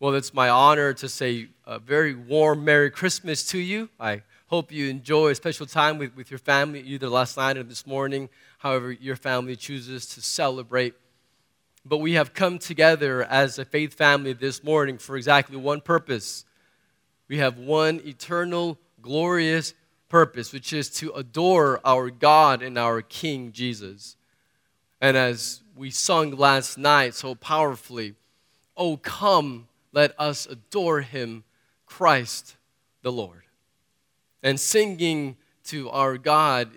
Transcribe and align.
Well, 0.00 0.14
it's 0.14 0.32
my 0.32 0.48
honor 0.48 0.92
to 0.94 1.08
say 1.08 1.48
a 1.66 1.80
very 1.80 2.14
warm 2.14 2.64
Merry 2.64 2.88
Christmas 2.88 3.44
to 3.48 3.58
you. 3.58 3.88
I 3.98 4.22
hope 4.46 4.70
you 4.70 4.88
enjoy 4.88 5.30
a 5.30 5.34
special 5.34 5.66
time 5.66 5.98
with, 5.98 6.14
with 6.14 6.30
your 6.30 6.38
family, 6.38 6.80
either 6.82 7.08
last 7.08 7.36
night 7.36 7.56
or 7.56 7.64
this 7.64 7.84
morning, 7.84 8.28
however 8.58 8.92
your 8.92 9.16
family 9.16 9.56
chooses 9.56 10.06
to 10.14 10.20
celebrate. 10.20 10.94
But 11.84 11.98
we 11.98 12.12
have 12.12 12.32
come 12.32 12.60
together 12.60 13.24
as 13.24 13.58
a 13.58 13.64
faith 13.64 13.92
family 13.94 14.34
this 14.34 14.62
morning 14.62 14.98
for 14.98 15.16
exactly 15.16 15.56
one 15.56 15.80
purpose. 15.80 16.44
We 17.26 17.38
have 17.38 17.58
one 17.58 18.00
eternal, 18.04 18.78
glorious 19.02 19.74
purpose, 20.08 20.52
which 20.52 20.72
is 20.72 20.90
to 20.90 21.10
adore 21.10 21.80
our 21.84 22.10
God 22.10 22.62
and 22.62 22.78
our 22.78 23.02
King 23.02 23.50
Jesus. 23.50 24.16
And 25.00 25.16
as 25.16 25.62
we 25.74 25.90
sung 25.90 26.30
last 26.30 26.78
night 26.78 27.14
so 27.14 27.34
powerfully, 27.34 28.14
Oh, 28.80 28.96
come 28.96 29.66
let 29.92 30.14
us 30.18 30.46
adore 30.46 31.00
him, 31.00 31.44
Christ 31.86 32.56
the 33.02 33.12
Lord. 33.12 33.42
And 34.42 34.58
singing 34.60 35.36
to 35.64 35.90
our 35.90 36.16
God 36.16 36.70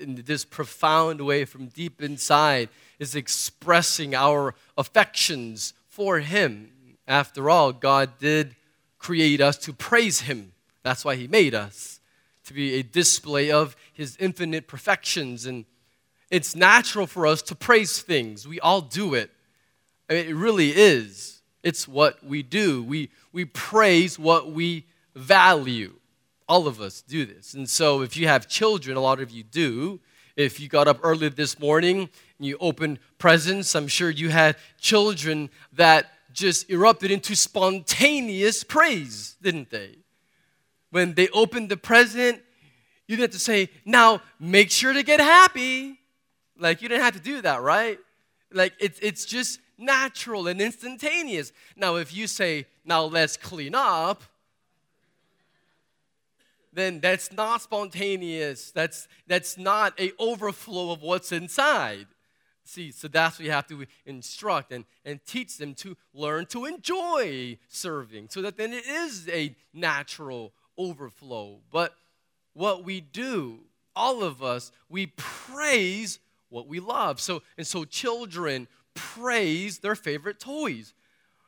in 0.00 0.22
this 0.26 0.44
profound 0.44 1.20
way 1.20 1.44
from 1.44 1.66
deep 1.66 2.02
inside 2.02 2.68
is 2.98 3.14
expressing 3.14 4.14
our 4.14 4.54
affections 4.76 5.74
for 5.88 6.20
him. 6.20 6.70
After 7.06 7.48
all, 7.50 7.72
God 7.72 8.18
did 8.18 8.56
create 8.98 9.40
us 9.40 9.56
to 9.58 9.72
praise 9.72 10.22
him. 10.22 10.52
That's 10.82 11.04
why 11.04 11.16
he 11.16 11.26
made 11.26 11.54
us, 11.54 12.00
to 12.46 12.54
be 12.54 12.74
a 12.74 12.82
display 12.82 13.50
of 13.50 13.76
his 13.92 14.16
infinite 14.18 14.66
perfections. 14.66 15.46
And 15.46 15.64
it's 16.30 16.56
natural 16.56 17.06
for 17.06 17.26
us 17.26 17.42
to 17.42 17.54
praise 17.54 18.00
things. 18.02 18.46
We 18.48 18.60
all 18.60 18.80
do 18.80 19.14
it. 19.14 19.30
It 20.08 20.34
really 20.34 20.70
is. 20.70 21.33
It's 21.64 21.88
what 21.88 22.22
we 22.22 22.42
do. 22.42 22.84
We, 22.84 23.10
we 23.32 23.46
praise 23.46 24.18
what 24.18 24.52
we 24.52 24.84
value. 25.16 25.94
All 26.46 26.66
of 26.66 26.80
us 26.80 27.00
do 27.00 27.24
this. 27.24 27.54
And 27.54 27.68
so, 27.68 28.02
if 28.02 28.16
you 28.18 28.28
have 28.28 28.46
children, 28.46 28.98
a 28.98 29.00
lot 29.00 29.18
of 29.18 29.30
you 29.30 29.42
do. 29.42 29.98
If 30.36 30.60
you 30.60 30.68
got 30.68 30.88
up 30.88 31.00
early 31.02 31.30
this 31.30 31.58
morning 31.58 32.10
and 32.38 32.46
you 32.46 32.58
opened 32.60 32.98
presents, 33.18 33.74
I'm 33.74 33.88
sure 33.88 34.10
you 34.10 34.28
had 34.28 34.56
children 34.78 35.48
that 35.72 36.10
just 36.32 36.68
erupted 36.68 37.10
into 37.10 37.34
spontaneous 37.34 38.62
praise, 38.62 39.36
didn't 39.40 39.70
they? 39.70 39.96
When 40.90 41.14
they 41.14 41.28
opened 41.28 41.70
the 41.70 41.76
present, 41.78 42.42
you 43.06 43.16
didn't 43.16 43.32
have 43.32 43.38
to 43.38 43.44
say, 43.44 43.70
now 43.86 44.20
make 44.38 44.70
sure 44.70 44.92
to 44.92 45.02
get 45.02 45.20
happy. 45.20 45.98
Like, 46.58 46.82
you 46.82 46.88
didn't 46.88 47.04
have 47.04 47.14
to 47.14 47.20
do 47.20 47.40
that, 47.40 47.62
right? 47.62 47.98
Like, 48.52 48.74
it's, 48.78 48.98
it's 49.00 49.24
just 49.24 49.60
natural 49.78 50.46
and 50.48 50.60
instantaneous. 50.60 51.52
Now, 51.76 51.96
if 51.96 52.14
you 52.14 52.26
say, 52.26 52.66
now 52.84 53.04
let's 53.04 53.36
clean 53.36 53.74
up, 53.74 54.22
then 56.72 57.00
that's 57.00 57.32
not 57.32 57.62
spontaneous. 57.62 58.70
That's, 58.72 59.08
that's 59.26 59.56
not 59.56 59.98
a 60.00 60.12
overflow 60.18 60.92
of 60.92 61.02
what's 61.02 61.32
inside. 61.32 62.06
See, 62.64 62.90
so 62.92 63.08
that's 63.08 63.38
what 63.38 63.44
you 63.44 63.50
have 63.50 63.66
to 63.68 63.84
instruct 64.06 64.72
and, 64.72 64.84
and 65.04 65.20
teach 65.26 65.58
them 65.58 65.74
to 65.74 65.96
learn 66.14 66.46
to 66.46 66.64
enjoy 66.64 67.58
serving 67.68 68.28
so 68.30 68.40
that 68.42 68.56
then 68.56 68.72
it 68.72 68.86
is 68.86 69.28
a 69.28 69.54
natural 69.74 70.52
overflow. 70.78 71.60
But 71.70 71.94
what 72.54 72.84
we 72.84 73.00
do, 73.00 73.60
all 73.94 74.22
of 74.22 74.42
us, 74.42 74.72
we 74.88 75.06
praise 75.16 76.18
what 76.48 76.66
we 76.66 76.80
love. 76.80 77.20
So, 77.20 77.42
and 77.58 77.66
so 77.66 77.84
children 77.84 78.66
praise 78.94 79.78
their 79.78 79.94
favorite 79.94 80.40
toys. 80.40 80.94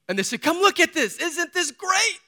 And 0.09 0.19
they 0.19 0.23
say, 0.23 0.39
Come 0.39 0.59
look 0.59 0.81
at 0.81 0.95
this. 0.95 1.19
Isn't 1.19 1.53
this 1.53 1.71
great? 1.71 2.21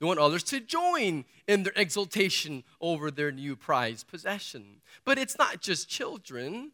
They 0.00 0.06
want 0.06 0.18
others 0.18 0.42
to 0.44 0.60
join 0.60 1.24
in 1.46 1.62
their 1.62 1.72
exultation 1.76 2.64
over 2.80 3.10
their 3.10 3.30
new 3.30 3.56
prized 3.56 4.08
possession. 4.08 4.80
But 5.04 5.18
it's 5.18 5.38
not 5.38 5.60
just 5.60 5.88
children. 5.88 6.72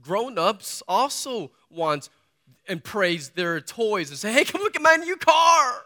Grown 0.00 0.38
ups 0.38 0.82
also 0.88 1.50
want 1.70 2.08
and 2.68 2.82
praise 2.82 3.30
their 3.30 3.60
toys 3.60 4.10
and 4.10 4.18
say, 4.18 4.32
Hey, 4.32 4.44
come 4.44 4.60
look 4.60 4.76
at 4.76 4.82
my 4.82 4.96
new 4.96 5.16
car. 5.16 5.82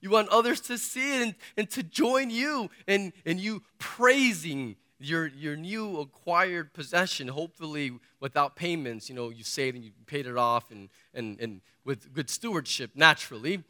You 0.00 0.10
want 0.10 0.30
others 0.30 0.60
to 0.62 0.78
see 0.78 1.16
it 1.16 1.22
and, 1.22 1.34
and 1.56 1.70
to 1.70 1.82
join 1.82 2.30
you 2.30 2.70
and, 2.86 3.12
and 3.26 3.38
you 3.38 3.62
praising 3.78 4.76
your, 5.00 5.26
your 5.28 5.56
new 5.56 5.98
acquired 5.98 6.72
possession, 6.74 7.28
hopefully 7.28 7.92
without 8.20 8.54
payments, 8.54 9.08
you 9.08 9.14
know, 9.14 9.30
you 9.30 9.42
saved 9.42 9.76
and 9.76 9.84
you 9.84 9.92
paid 10.06 10.26
it 10.26 10.36
off 10.36 10.70
and, 10.70 10.90
and, 11.14 11.40
and 11.40 11.60
with 11.84 12.12
good 12.12 12.28
stewardship, 12.28 12.90
naturally. 12.94 13.64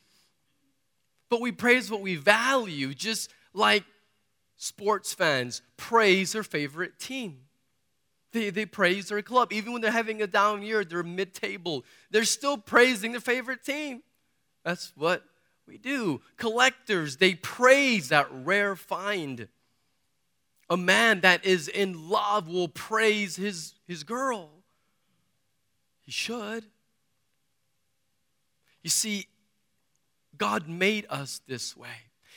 But 1.28 1.40
we 1.40 1.52
praise 1.52 1.90
what 1.90 2.00
we 2.00 2.16
value, 2.16 2.92
just 2.92 3.30
like 3.54 3.84
sports 4.56 5.14
fans 5.14 5.62
praise 5.76 6.32
their 6.32 6.42
favorite 6.42 6.98
team. 6.98 7.38
They, 8.32 8.50
they 8.50 8.66
praise 8.66 9.08
their 9.08 9.22
club. 9.22 9.52
Even 9.52 9.72
when 9.72 9.82
they're 9.82 9.90
having 9.90 10.22
a 10.22 10.26
down 10.26 10.62
year, 10.62 10.84
they're 10.84 11.02
mid 11.02 11.34
table, 11.34 11.84
they're 12.10 12.24
still 12.24 12.58
praising 12.58 13.12
their 13.12 13.20
favorite 13.20 13.64
team. 13.64 14.02
That's 14.64 14.92
what 14.96 15.22
we 15.66 15.78
do. 15.78 16.20
Collectors, 16.36 17.16
they 17.16 17.34
praise 17.34 18.08
that 18.08 18.28
rare 18.30 18.74
find. 18.74 19.48
A 20.70 20.76
man 20.76 21.20
that 21.22 21.44
is 21.44 21.66
in 21.66 22.08
love 22.08 22.48
will 22.48 22.68
praise 22.68 23.34
his, 23.34 23.74
his 23.88 24.04
girl. 24.04 24.50
He 26.02 26.12
should. 26.12 26.64
You 28.82 28.90
see, 28.90 29.26
God 30.38 30.68
made 30.68 31.06
us 31.10 31.40
this 31.46 31.76
way. 31.76 31.88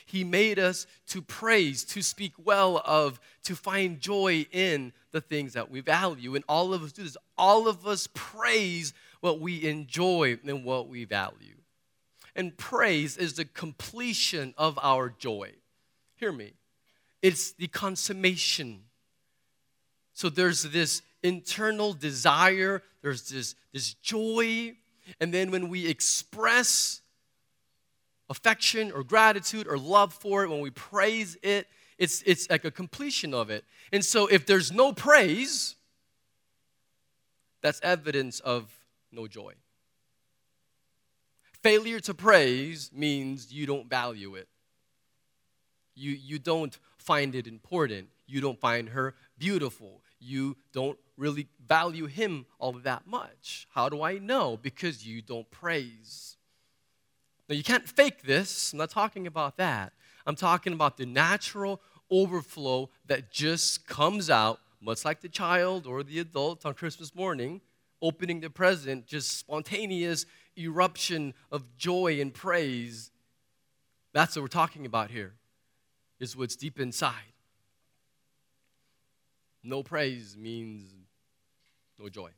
He 0.04 0.24
made 0.24 0.58
us 0.58 0.86
to 1.08 1.22
praise, 1.22 1.84
to 1.84 2.02
speak 2.02 2.32
well 2.36 2.82
of, 2.84 3.18
to 3.44 3.54
find 3.54 4.00
joy 4.00 4.46
in 4.52 4.92
the 5.12 5.20
things 5.20 5.54
that 5.54 5.70
we 5.70 5.80
value. 5.80 6.34
And 6.34 6.44
all 6.48 6.74
of 6.74 6.82
us 6.82 6.92
do 6.92 7.04
this. 7.04 7.16
All 7.38 7.68
of 7.68 7.86
us 7.86 8.08
praise 8.12 8.92
what 9.20 9.40
we 9.40 9.66
enjoy 9.66 10.38
and 10.44 10.64
what 10.64 10.88
we 10.88 11.04
value. 11.04 11.56
And 12.36 12.56
praise 12.56 13.16
is 13.16 13.34
the 13.34 13.44
completion 13.44 14.54
of 14.58 14.78
our 14.82 15.08
joy. 15.08 15.52
Hear 16.16 16.32
me. 16.32 16.52
It's 17.24 17.52
the 17.52 17.68
consummation. 17.68 18.82
So 20.12 20.28
there's 20.28 20.64
this 20.64 21.00
internal 21.22 21.94
desire, 21.94 22.82
there's 23.00 23.30
this, 23.30 23.54
this 23.72 23.94
joy, 23.94 24.74
and 25.18 25.32
then 25.32 25.50
when 25.50 25.70
we 25.70 25.86
express 25.86 27.00
affection 28.28 28.92
or 28.92 29.02
gratitude 29.02 29.66
or 29.66 29.78
love 29.78 30.12
for 30.12 30.44
it, 30.44 30.50
when 30.50 30.60
we 30.60 30.68
praise 30.68 31.38
it, 31.42 31.66
it's, 31.96 32.22
it's 32.26 32.50
like 32.50 32.66
a 32.66 32.70
completion 32.70 33.32
of 33.32 33.48
it. 33.48 33.64
And 33.90 34.04
so 34.04 34.26
if 34.26 34.44
there's 34.44 34.70
no 34.70 34.92
praise, 34.92 35.76
that's 37.62 37.80
evidence 37.82 38.40
of 38.40 38.70
no 39.10 39.26
joy. 39.26 39.54
Failure 41.62 42.00
to 42.00 42.12
praise 42.12 42.90
means 42.92 43.50
you 43.50 43.64
don't 43.64 43.88
value 43.88 44.34
it. 44.34 44.46
You, 45.94 46.10
you 46.10 46.38
don't 46.38 46.76
find 47.04 47.34
it 47.34 47.46
important. 47.46 48.08
You 48.26 48.40
don't 48.40 48.58
find 48.58 48.88
her 48.90 49.14
beautiful. 49.38 50.02
You 50.18 50.56
don't 50.72 50.98
really 51.16 51.48
value 51.66 52.06
him 52.06 52.46
all 52.58 52.72
that 52.72 53.06
much. 53.06 53.66
How 53.70 53.88
do 53.88 54.02
I 54.02 54.18
know? 54.18 54.58
Because 54.60 55.06
you 55.06 55.22
don't 55.22 55.50
praise. 55.50 56.36
Now, 57.48 57.54
you 57.54 57.62
can't 57.62 57.86
fake 57.86 58.22
this. 58.22 58.72
I'm 58.72 58.78
not 58.78 58.90
talking 58.90 59.26
about 59.26 59.58
that. 59.58 59.92
I'm 60.26 60.34
talking 60.36 60.72
about 60.72 60.96
the 60.96 61.04
natural 61.04 61.80
overflow 62.10 62.88
that 63.06 63.30
just 63.30 63.86
comes 63.86 64.30
out, 64.30 64.60
much 64.80 65.04
like 65.04 65.20
the 65.20 65.28
child 65.28 65.86
or 65.86 66.02
the 66.02 66.18
adult 66.20 66.64
on 66.64 66.72
Christmas 66.72 67.14
morning, 67.14 67.60
opening 68.00 68.40
the 68.40 68.48
present, 68.48 69.06
just 69.06 69.36
spontaneous 69.36 70.24
eruption 70.58 71.34
of 71.52 71.76
joy 71.76 72.20
and 72.20 72.32
praise. 72.32 73.10
That's 74.14 74.36
what 74.36 74.42
we're 74.42 74.48
talking 74.48 74.86
about 74.86 75.10
here 75.10 75.34
is 76.20 76.36
what's 76.36 76.56
deep 76.56 76.80
inside. 76.80 77.32
No 79.62 79.82
praise 79.82 80.36
means 80.36 80.92
no 81.98 82.08
joy. 82.08 82.30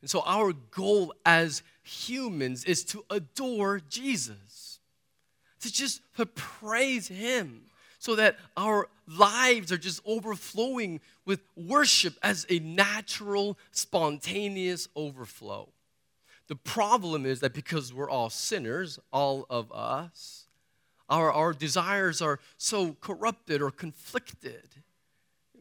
And 0.00 0.08
so, 0.08 0.22
our 0.24 0.52
goal 0.52 1.14
as 1.26 1.62
humans 1.82 2.64
is 2.64 2.84
to 2.86 3.04
adore 3.10 3.80
Jesus, 3.88 4.80
to 5.60 5.72
just 5.72 6.00
to 6.16 6.26
praise 6.26 7.08
Him, 7.08 7.62
so 7.98 8.16
that 8.16 8.36
our 8.56 8.88
lives 9.06 9.70
are 9.70 9.78
just 9.78 10.00
overflowing 10.06 11.00
with 11.26 11.40
worship 11.54 12.14
as 12.22 12.46
a 12.48 12.58
natural, 12.60 13.58
spontaneous 13.72 14.88
overflow. 14.96 15.68
The 16.48 16.56
problem 16.56 17.26
is 17.26 17.40
that 17.40 17.52
because 17.52 17.92
we're 17.92 18.10
all 18.10 18.30
sinners, 18.30 18.98
all 19.12 19.46
of 19.50 19.70
us, 19.70 20.46
our, 21.10 21.32
our 21.32 21.52
desires 21.52 22.22
are 22.22 22.38
so 22.56 22.96
corrupted 23.00 23.60
or 23.60 23.70
conflicted. 23.70 24.68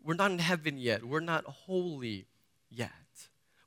We're 0.04 0.14
not 0.14 0.32
in 0.32 0.40
heaven 0.40 0.78
yet. 0.78 1.04
We're 1.04 1.20
not 1.20 1.44
holy 1.46 2.28
yet. 2.70 2.92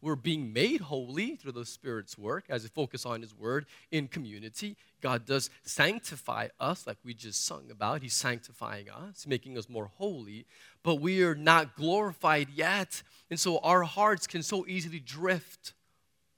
we're 0.00 0.16
being 0.16 0.52
made 0.52 0.80
holy 0.80 1.36
through 1.36 1.52
the 1.52 1.64
Spirit's 1.64 2.18
work 2.18 2.44
as 2.48 2.64
we 2.64 2.68
focus 2.68 3.06
on 3.06 3.20
His 3.20 3.32
Word 3.36 3.66
in 3.90 4.08
community. 4.08 4.76
God 5.00 5.24
does 5.26 5.48
sanctify 5.62 6.48
us, 6.58 6.86
like 6.86 6.96
we 7.04 7.14
just 7.14 7.46
sung 7.46 7.70
about. 7.70 8.02
He's 8.02 8.14
sanctifying 8.14 8.90
us, 8.90 9.26
making 9.26 9.56
us 9.58 9.68
more 9.68 9.90
holy, 9.96 10.46
but 10.82 10.96
we 10.96 11.22
are 11.22 11.36
not 11.36 11.76
glorified 11.76 12.48
yet. 12.54 13.02
And 13.30 13.38
so 13.38 13.58
our 13.58 13.82
hearts 13.82 14.26
can 14.26 14.42
so 14.42 14.66
easily 14.66 14.98
drift 14.98 15.72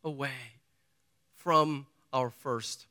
away 0.02 0.61
from 1.35 1.87
our 2.12 2.31
first. 2.31 2.87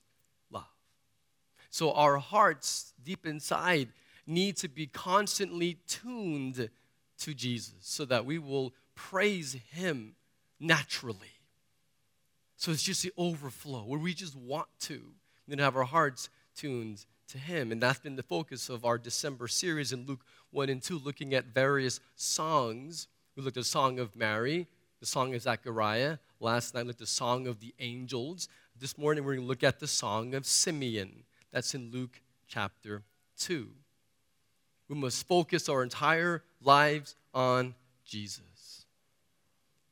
So 1.73 1.91
our 1.93 2.19
hearts 2.19 2.93
deep 3.03 3.25
inside 3.25 3.87
need 4.27 4.57
to 4.57 4.67
be 4.67 4.85
constantly 4.85 5.79
tuned 5.87 6.69
to 7.17 7.33
Jesus 7.33 7.73
so 7.79 8.05
that 8.05 8.27
we 8.27 8.37
will 8.37 8.75
praise 8.93 9.57
Him 9.71 10.13
naturally. 10.59 11.33
So 12.57 12.71
it's 12.71 12.83
just 12.83 13.01
the 13.01 13.11
overflow 13.17 13.85
where 13.85 13.99
we 13.99 14.13
just 14.13 14.35
want 14.35 14.67
to, 14.81 15.01
then 15.47 15.57
have 15.57 15.75
our 15.75 15.83
hearts 15.83 16.29
tuned 16.55 17.05
to 17.29 17.39
Him. 17.39 17.71
And 17.71 17.81
that's 17.81 17.97
been 17.97 18.17
the 18.17 18.21
focus 18.21 18.69
of 18.69 18.85
our 18.85 18.99
December 18.99 19.47
series 19.47 19.91
in 19.91 20.05
Luke 20.05 20.23
1 20.51 20.69
and 20.69 20.79
2, 20.79 20.99
looking 20.99 21.33
at 21.33 21.55
various 21.55 21.99
songs. 22.15 23.07
We 23.35 23.41
looked 23.41 23.57
at 23.57 23.61
the 23.61 23.67
Song 23.67 23.97
of 23.97 24.15
Mary, 24.15 24.67
the 24.99 25.07
Song 25.07 25.33
of 25.33 25.41
Zechariah. 25.41 26.19
Last 26.39 26.75
night, 26.75 26.81
we 26.81 26.89
looked 26.89 27.01
at 27.01 27.07
the 27.07 27.07
Song 27.07 27.47
of 27.47 27.61
the 27.61 27.73
Angels. 27.79 28.47
This 28.79 28.95
morning, 28.95 29.23
we're 29.23 29.33
going 29.33 29.47
to 29.47 29.49
look 29.49 29.63
at 29.63 29.79
the 29.79 29.87
Song 29.87 30.35
of 30.35 30.45
Simeon. 30.45 31.23
That's 31.53 31.75
in 31.75 31.91
Luke 31.91 32.19
chapter 32.47 33.03
2. 33.37 33.69
We 34.89 34.95
must 34.95 35.27
focus 35.27 35.69
our 35.69 35.83
entire 35.83 36.43
lives 36.61 37.15
on 37.33 37.75
Jesus 38.03 38.85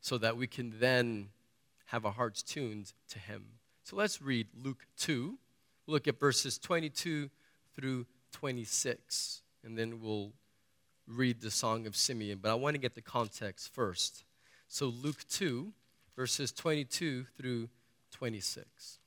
so 0.02 0.18
that 0.18 0.36
we 0.36 0.48
can 0.48 0.74
then 0.80 1.30
have 1.86 2.06
our 2.06 2.12
hearts 2.12 2.42
tuned 2.42 2.92
to 3.10 3.20
Him. 3.20 3.46
So 3.84 3.96
let's 3.96 4.22
read 4.22 4.48
Luke 4.62 4.86
2. 4.98 5.38
We'll 5.86 5.94
look 5.94 6.08
at 6.08 6.20
verses 6.20 6.58
22 6.58 7.30
through 7.76 8.06
26, 8.34 9.42
and 9.64 9.78
then 9.78 10.02
we'll 10.02 10.32
read 11.08 11.42
the 11.42 11.52
Song 11.52 11.86
of 11.86 11.96
Simeon. 11.96 12.40
But 12.42 12.52
I 12.52 12.56
want 12.56 12.74
to 12.74 12.80
get 12.80 12.96
the 12.96 13.02
context 13.02 13.74
first. 13.74 14.24
So, 14.68 14.88
Luke 14.88 15.26
2, 15.30 15.72
verses 16.16 16.52
22 16.52 17.26
through 17.38 17.70
26. 18.12 19.00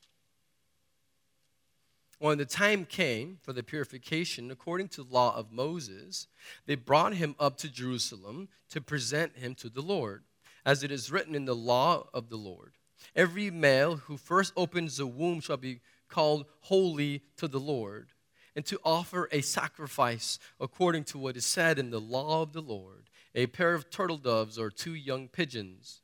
When 2.19 2.39
the 2.39 2.45
time 2.45 2.85
came 2.85 3.39
for 3.43 3.53
the 3.53 3.63
purification 3.63 4.51
according 4.51 4.89
to 4.89 5.03
the 5.03 5.13
law 5.13 5.37
of 5.37 5.53
Moses, 5.53 6.27
they 6.67 6.75
brought 6.75 7.15
him 7.15 7.35
up 7.39 7.57
to 7.59 7.69
Jerusalem 7.69 8.49
to 8.71 8.81
present 8.81 9.37
him 9.37 9.55
to 9.57 9.69
the 9.69 9.83
Lord, 9.83 10.25
as 10.65 10.83
it 10.83 10.91
is 10.91 11.11
written 11.11 11.35
in 11.35 11.45
the 11.45 11.57
law 11.57 12.09
of 12.15 12.29
the 12.29 12.37
Lord. 12.37 12.75
Every 13.15 13.51
male 13.51 13.97
who 13.97 14.17
first 14.17 14.53
opens 14.57 14.97
the 14.97 15.07
womb 15.07 15.41
shall 15.41 15.57
be 15.57 15.81
called 16.09 16.47
holy 16.61 17.23
to 17.37 17.49
the 17.49 17.61
Lord, 17.61 18.11
and 18.57 18.65
to 18.67 18.81
offer 18.85 19.29
a 19.33 19.41
sacrifice 19.41 20.39
according 20.61 21.05
to 21.05 21.19
what 21.19 21.37
is 21.37 21.45
said 21.45 21.79
in 21.79 21.91
the 21.91 22.01
law 22.01 22.43
of 22.43 22.53
the 22.53 22.63
Lord 22.63 23.11
a 23.35 23.47
pair 23.47 23.75
of 23.75 23.91
turtle 23.91 24.17
doves 24.17 24.59
or 24.59 24.71
two 24.71 24.95
young 24.95 25.29
pigeons. 25.29 26.03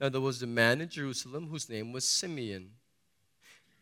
Now 0.00 0.08
there 0.08 0.20
was 0.20 0.42
a 0.42 0.46
man 0.46 0.80
in 0.80 0.88
Jerusalem 0.88 1.48
whose 1.48 1.68
name 1.68 1.92
was 1.92 2.04
Simeon. 2.04 2.70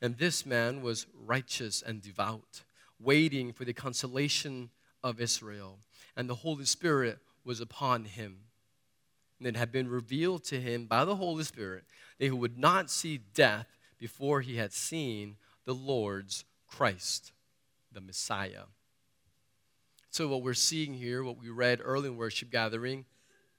And 0.03 0.17
this 0.17 0.47
man 0.47 0.83
was 0.83 1.07
righteous 1.15 1.83
and 1.83 2.01
devout, 2.01 2.63
waiting 2.99 3.53
for 3.53 3.65
the 3.65 3.73
consolation 3.73 4.71
of 5.03 5.21
Israel. 5.21 5.79
And 6.17 6.29
the 6.29 6.37
Holy 6.37 6.65
Spirit 6.65 7.19
was 7.45 7.61
upon 7.61 8.05
him. 8.05 8.39
And 9.39 9.47
it 9.47 9.57
had 9.57 9.73
been 9.73 9.89
revealed 9.89 10.45
to 10.45 10.61
him 10.61 10.87
by 10.87 11.05
the 11.05 11.17
Holy 11.17 11.45
Spirit 11.45 11.85
that 12.19 12.25
he 12.25 12.31
would 12.31 12.59
not 12.59 12.91
see 12.91 13.19
death 13.35 13.79
before 13.99 14.41
he 14.41 14.57
had 14.57 14.73
seen 14.73 15.37
the 15.65 15.75
Lord's 15.75 16.45
Christ, 16.67 17.33
the 17.93 18.01
Messiah. 18.01 18.65
So, 20.11 20.27
what 20.29 20.43
we're 20.43 20.55
seeing 20.55 20.95
here, 20.95 21.23
what 21.23 21.39
we 21.39 21.51
read 21.51 21.81
early 21.83 22.09
in 22.09 22.17
worship 22.17 22.51
gathering, 22.51 23.05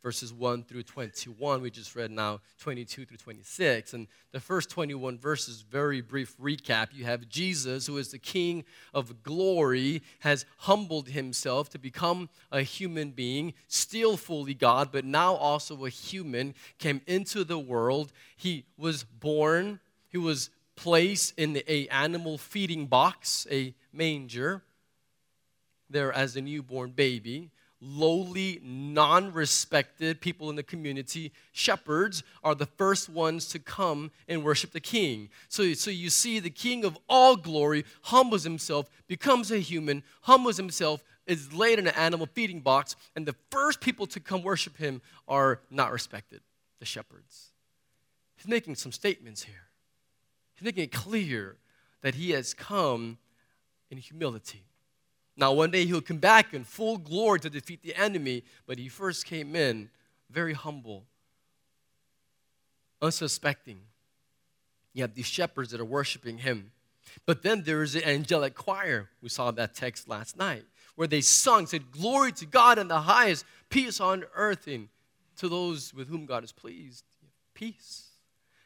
verses 0.01 0.33
1 0.33 0.63
through 0.63 0.83
21. 0.83 1.61
We 1.61 1.69
just 1.69 1.95
read 1.95 2.11
now 2.11 2.39
22 2.59 3.05
through 3.05 3.17
26. 3.17 3.93
And 3.93 4.07
the 4.31 4.39
first 4.39 4.69
21 4.69 5.19
verses, 5.19 5.61
very 5.61 6.01
brief 6.01 6.35
recap. 6.37 6.87
You 6.93 7.05
have 7.05 7.29
Jesus, 7.29 7.87
who 7.87 7.97
is 7.97 8.09
the 8.09 8.17
King 8.17 8.63
of 8.93 9.23
glory, 9.23 10.01
has 10.19 10.45
humbled 10.57 11.09
himself 11.09 11.69
to 11.69 11.79
become 11.79 12.29
a 12.51 12.61
human 12.61 13.11
being, 13.11 13.53
still 13.67 14.17
fully 14.17 14.53
God, 14.53 14.89
but 14.91 15.05
now 15.05 15.35
also 15.35 15.85
a 15.85 15.89
human, 15.89 16.55
came 16.79 17.01
into 17.05 17.43
the 17.43 17.59
world. 17.59 18.11
He 18.35 18.65
was 18.77 19.03
born, 19.03 19.79
he 20.09 20.17
was 20.17 20.49
placed 20.75 21.37
in 21.37 21.61
a 21.67 21.87
animal 21.89 22.37
feeding 22.37 22.87
box, 22.87 23.45
a 23.51 23.75
manger, 23.93 24.63
there 25.89 26.11
as 26.13 26.35
a 26.35 26.41
newborn 26.41 26.91
baby 26.91 27.51
lowly, 27.81 28.59
non 28.63 29.33
respected 29.33 30.21
people 30.21 30.49
in 30.49 30.55
the 30.55 30.63
community, 30.63 31.31
shepherds, 31.51 32.23
are 32.43 32.55
the 32.55 32.65
first 32.65 33.09
ones 33.09 33.47
to 33.47 33.59
come 33.59 34.11
and 34.27 34.43
worship 34.43 34.71
the 34.71 34.79
king. 34.79 35.29
So, 35.49 35.73
so 35.73 35.89
you 35.89 36.09
see, 36.09 36.39
the 36.39 36.49
king 36.49 36.85
of 36.85 36.97
all 37.09 37.35
glory 37.35 37.83
humbles 38.03 38.43
himself, 38.43 38.89
becomes 39.07 39.51
a 39.51 39.57
human, 39.57 40.03
humbles 40.21 40.57
himself, 40.57 41.03
is 41.25 41.53
laid 41.53 41.79
in 41.79 41.87
an 41.87 41.95
animal 41.95 42.27
feeding 42.27 42.61
box, 42.61 42.95
and 43.15 43.25
the 43.25 43.35
first 43.49 43.81
people 43.81 44.05
to 44.07 44.19
come 44.19 44.43
worship 44.43 44.77
him 44.77 45.01
are 45.27 45.61
not 45.69 45.91
respected 45.91 46.41
the 46.79 46.85
shepherds. 46.85 47.51
He's 48.35 48.47
making 48.47 48.75
some 48.75 48.91
statements 48.91 49.43
here. 49.43 49.69
He's 50.55 50.65
making 50.65 50.83
it 50.83 50.91
clear 50.91 51.57
that 52.01 52.15
he 52.15 52.31
has 52.31 52.53
come 52.53 53.17
in 53.89 53.97
humility. 53.97 54.63
Now, 55.37 55.53
one 55.53 55.71
day 55.71 55.85
he'll 55.85 56.01
come 56.01 56.17
back 56.17 56.53
in 56.53 56.63
full 56.63 56.97
glory 56.97 57.39
to 57.39 57.49
defeat 57.49 57.81
the 57.81 57.95
enemy, 57.95 58.43
but 58.67 58.77
he 58.77 58.89
first 58.89 59.25
came 59.25 59.55
in 59.55 59.89
very 60.29 60.53
humble, 60.53 61.05
unsuspecting. 63.01 63.79
You 64.93 65.03
have 65.03 65.15
these 65.15 65.27
shepherds 65.27 65.71
that 65.71 65.79
are 65.79 65.85
worshiping 65.85 66.39
him. 66.39 66.71
But 67.25 67.43
then 67.43 67.63
there 67.63 67.81
is 67.81 67.95
an 67.95 68.03
angelic 68.03 68.55
choir. 68.55 69.09
We 69.21 69.29
saw 69.29 69.51
that 69.51 69.73
text 69.73 70.07
last 70.07 70.37
night, 70.37 70.63
where 70.95 71.07
they 71.07 71.21
sung, 71.21 71.65
said, 71.65 71.91
Glory 71.91 72.31
to 72.33 72.45
God 72.45 72.77
in 72.77 72.87
the 72.87 73.01
highest, 73.01 73.45
peace 73.69 73.99
on 73.99 74.25
earth, 74.35 74.67
and 74.67 74.89
to 75.37 75.49
those 75.49 75.93
with 75.93 76.07
whom 76.09 76.25
God 76.25 76.43
is 76.43 76.51
pleased. 76.51 77.05
Peace. 77.53 78.09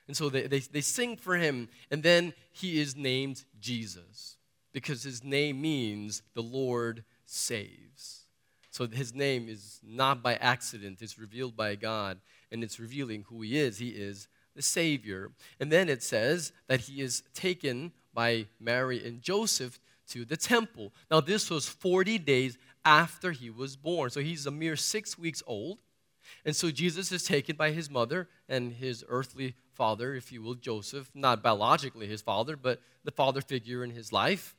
And 0.07 0.17
so 0.17 0.29
they, 0.29 0.47
they, 0.47 0.59
they 0.59 0.81
sing 0.81 1.15
for 1.15 1.35
him, 1.35 1.69
and 1.89 2.03
then 2.03 2.33
he 2.51 2.79
is 2.79 2.95
named 2.95 3.43
Jesus 3.59 4.34
because 4.75 5.03
his 5.03 5.23
name 5.23 5.61
means 5.61 6.21
the 6.33 6.43
Lord 6.43 7.05
saves. 7.25 8.25
So 8.71 8.85
his 8.85 9.15
name 9.15 9.47
is 9.47 9.79
not 9.81 10.21
by 10.21 10.35
accident, 10.35 11.01
it's 11.01 11.17
revealed 11.17 11.55
by 11.55 11.75
God, 11.75 12.19
and 12.51 12.61
it's 12.61 12.77
revealing 12.77 13.23
who 13.29 13.41
he 13.41 13.57
is. 13.57 13.77
He 13.77 13.91
is 13.91 14.27
the 14.53 14.61
Savior. 14.61 15.31
And 15.61 15.71
then 15.71 15.87
it 15.87 16.03
says 16.03 16.51
that 16.67 16.81
he 16.81 17.01
is 17.01 17.23
taken 17.33 17.93
by 18.13 18.47
Mary 18.59 19.01
and 19.07 19.21
Joseph 19.21 19.79
to 20.09 20.25
the 20.25 20.35
temple. 20.35 20.91
Now, 21.09 21.21
this 21.21 21.49
was 21.49 21.69
40 21.69 22.17
days 22.17 22.57
after 22.83 23.31
he 23.31 23.49
was 23.49 23.77
born. 23.77 24.09
So 24.09 24.19
he's 24.19 24.45
a 24.45 24.51
mere 24.51 24.75
six 24.75 25.17
weeks 25.17 25.41
old. 25.47 25.79
And 26.43 26.53
so 26.53 26.69
Jesus 26.69 27.13
is 27.13 27.23
taken 27.23 27.55
by 27.55 27.71
his 27.71 27.89
mother 27.89 28.27
and 28.49 28.73
his 28.73 29.05
earthly 29.07 29.55
father, 29.71 30.15
if 30.15 30.33
you 30.33 30.41
will, 30.41 30.55
Joseph, 30.55 31.09
not 31.13 31.41
biologically 31.41 32.07
his 32.07 32.21
father, 32.21 32.57
but 32.57 32.81
the 33.05 33.11
father 33.11 33.39
figure 33.39 33.81
in 33.81 33.91
his 33.91 34.11
life. 34.11 34.53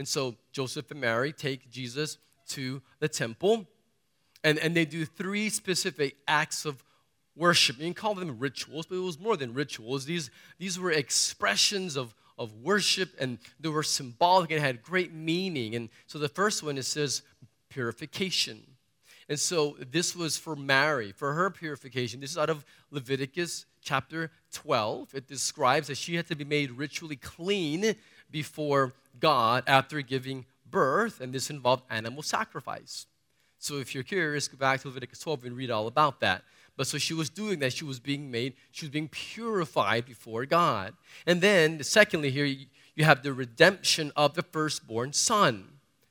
And 0.00 0.08
so 0.08 0.34
Joseph 0.50 0.90
and 0.92 1.02
Mary 1.02 1.30
take 1.30 1.70
Jesus 1.70 2.16
to 2.48 2.80
the 3.00 3.06
temple, 3.06 3.66
and, 4.42 4.58
and 4.58 4.74
they 4.74 4.86
do 4.86 5.04
three 5.04 5.50
specific 5.50 6.16
acts 6.26 6.64
of 6.64 6.82
worship. 7.36 7.76
You 7.76 7.84
can 7.84 7.92
call 7.92 8.14
them 8.14 8.38
rituals, 8.38 8.86
but 8.86 8.96
it 8.96 9.00
was 9.00 9.20
more 9.20 9.36
than 9.36 9.52
rituals. 9.52 10.06
These, 10.06 10.30
these 10.58 10.78
were 10.78 10.90
expressions 10.90 11.98
of, 11.98 12.14
of 12.38 12.50
worship, 12.62 13.10
and 13.20 13.36
they 13.60 13.68
were 13.68 13.82
symbolic 13.82 14.50
and 14.50 14.58
had 14.58 14.82
great 14.82 15.12
meaning. 15.12 15.74
And 15.74 15.90
so 16.06 16.18
the 16.18 16.30
first 16.30 16.62
one, 16.62 16.78
it 16.78 16.86
says 16.86 17.20
purification. 17.68 18.62
And 19.28 19.38
so 19.38 19.76
this 19.92 20.16
was 20.16 20.38
for 20.38 20.56
Mary, 20.56 21.12
for 21.12 21.34
her 21.34 21.50
purification. 21.50 22.20
This 22.20 22.30
is 22.30 22.38
out 22.38 22.48
of 22.48 22.64
Leviticus 22.90 23.66
chapter 23.82 24.30
12. 24.52 25.14
It 25.14 25.28
describes 25.28 25.88
that 25.88 25.98
she 25.98 26.14
had 26.14 26.26
to 26.28 26.34
be 26.34 26.44
made 26.44 26.70
ritually 26.70 27.16
clean 27.16 27.94
before 28.30 28.92
God 29.18 29.64
after 29.66 30.00
giving 30.02 30.46
birth, 30.70 31.20
and 31.20 31.32
this 31.32 31.50
involved 31.50 31.84
animal 31.90 32.22
sacrifice. 32.22 33.06
So 33.58 33.76
if 33.76 33.94
you're 33.94 34.04
curious, 34.04 34.48
go 34.48 34.56
back 34.56 34.80
to 34.80 34.88
Leviticus 34.88 35.18
12 35.18 35.44
and 35.44 35.56
read 35.56 35.70
all 35.70 35.86
about 35.86 36.20
that. 36.20 36.42
But 36.76 36.86
so 36.86 36.96
she 36.96 37.12
was 37.12 37.28
doing 37.28 37.58
that. 37.58 37.74
She 37.74 37.84
was 37.84 38.00
being 38.00 38.30
made, 38.30 38.54
she 38.70 38.86
was 38.86 38.90
being 38.90 39.08
purified 39.08 40.06
before 40.06 40.46
God. 40.46 40.94
And 41.26 41.40
then, 41.42 41.82
secondly, 41.82 42.30
here 42.30 42.46
you 42.46 43.04
have 43.04 43.22
the 43.22 43.34
redemption 43.34 44.12
of 44.16 44.34
the 44.34 44.42
firstborn 44.42 45.12
son. 45.12 45.64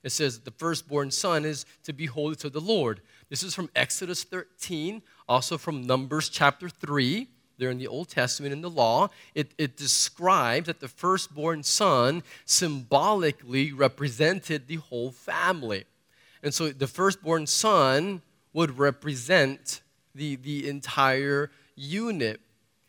It 0.04 0.12
says 0.12 0.40
the 0.40 0.52
firstborn 0.52 1.12
son 1.12 1.44
is 1.44 1.66
to 1.84 1.94
be 1.94 2.06
holy 2.06 2.36
to 2.38 2.50
the 2.50 2.62
Lord. 2.62 3.02
This 3.30 3.44
is 3.44 3.54
from 3.54 3.70
Exodus 3.76 4.24
13, 4.24 5.02
also 5.28 5.58
from 5.58 5.86
Numbers 5.86 6.30
chapter 6.30 6.70
3. 6.70 7.28
There 7.60 7.70
in 7.70 7.78
the 7.78 7.88
Old 7.88 8.10
Testament 8.10 8.54
in 8.54 8.62
the 8.62 8.70
law, 8.70 9.10
it, 9.36 9.52
it 9.58 9.78
describes 9.78 10.68
that 10.68 10.80
the 10.80 10.88
firstborn 10.88 11.64
son 11.64 12.24
symbolically 12.46 13.72
represented 13.72 14.68
the 14.68 14.78
whole 14.78 15.12
family. 15.12 15.86
And 16.42 16.54
so 16.54 16.70
the 16.70 16.88
firstborn 16.88 17.46
son 17.46 18.22
would 18.54 18.80
represent 18.80 19.82
the, 20.16 20.36
the 20.38 20.68
entire 20.68 21.52
unit. 21.76 22.40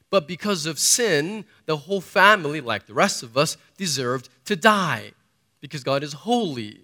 But 0.08 0.26
because 0.26 0.66
of 0.66 0.78
sin, 0.78 1.44
the 1.66 1.76
whole 1.76 2.00
family, 2.00 2.60
like 2.60 2.86
the 2.86 2.94
rest 2.94 3.22
of 3.22 3.36
us, 3.36 3.56
deserved 3.76 4.28
to 4.46 4.56
die 4.56 5.12
because 5.60 5.84
God 5.84 6.02
is 6.02 6.12
holy. 6.12 6.80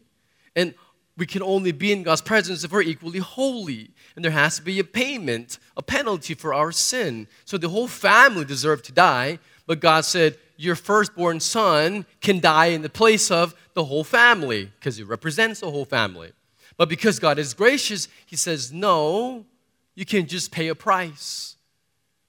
And 0.55 0.75
we 1.17 1.27
can 1.27 1.43
only 1.43 1.73
be 1.73 1.93
in 1.93 2.03
God's 2.03 2.21
presence 2.21 2.63
if 2.63 2.73
we're 2.73 2.83
equally 2.83 3.21
holy. 3.21 3.91
And 4.15 4.25
there 4.25 4.33
has 4.33 4.57
to 4.57 4.63
be 4.63 4.79
a 4.79 4.85
payment, 4.85 5.59
a 5.77 5.83
penalty 5.83 6.35
for 6.35 6.53
our 6.53 6.73
sin. 6.73 7.27
So 7.45 7.57
the 7.57 7.69
whole 7.69 7.89
family 7.89 8.45
deserved 8.45 8.85
to 8.87 8.93
die, 8.93 9.39
but 9.67 9.81
God 9.81 10.05
said, 10.05 10.39
Your 10.57 10.75
firstborn 10.75 11.41
son 11.41 12.05
can 12.21 12.41
die 12.41 12.67
in 12.67 12.83
the 12.83 12.91
place 12.91 13.31
of 13.31 13.55
the 13.75 13.85
whole 13.85 14.05
family 14.05 14.71
because 14.79 14.97
he 14.97 15.03
represents 15.03 15.61
the 15.61 15.71
whole 15.71 15.85
family. 15.85 16.33
But 16.77 16.91
because 16.91 17.19
God 17.19 17.39
is 17.39 17.55
gracious, 17.55 18.09
he 18.27 18.37
says, 18.37 18.73
No, 18.73 19.47
you 19.95 20.05
can 20.05 20.27
just 20.27 20.53
pay 20.53 20.69
a 20.69 20.75
price. 20.75 21.57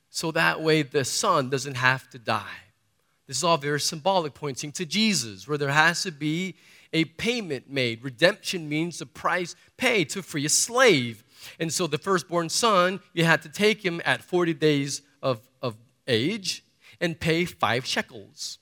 So 0.09 0.31
that 0.31 0.61
way 0.61 0.81
the 0.81 1.03
son 1.03 1.49
doesn't 1.49 1.75
have 1.75 2.09
to 2.11 2.17
die. 2.17 2.63
This 3.27 3.37
is 3.37 3.43
all 3.43 3.57
very 3.57 3.81
symbolic, 3.81 4.33
pointing 4.33 4.71
to 4.73 4.85
Jesus, 4.85 5.47
where 5.47 5.57
there 5.57 5.69
has 5.69 6.03
to 6.03 6.11
be 6.11 6.55
a 6.93 7.05
payment 7.05 7.69
made. 7.69 8.03
Redemption 8.03 8.67
means 8.69 8.99
the 8.99 9.05
price 9.05 9.55
paid 9.77 10.09
to 10.11 10.21
free 10.21 10.45
a 10.45 10.49
slave. 10.49 11.23
And 11.59 11.71
so 11.71 11.87
the 11.87 11.97
firstborn 11.97 12.49
son, 12.49 12.99
you 13.13 13.23
had 13.25 13.41
to 13.43 13.49
take 13.49 13.83
him 13.83 14.01
at 14.05 14.23
40 14.23 14.53
days 14.53 15.01
of, 15.21 15.39
of 15.61 15.75
age 16.07 16.63
and 16.99 17.19
pay 17.19 17.45
five 17.45 17.85
shekels. 17.85 18.59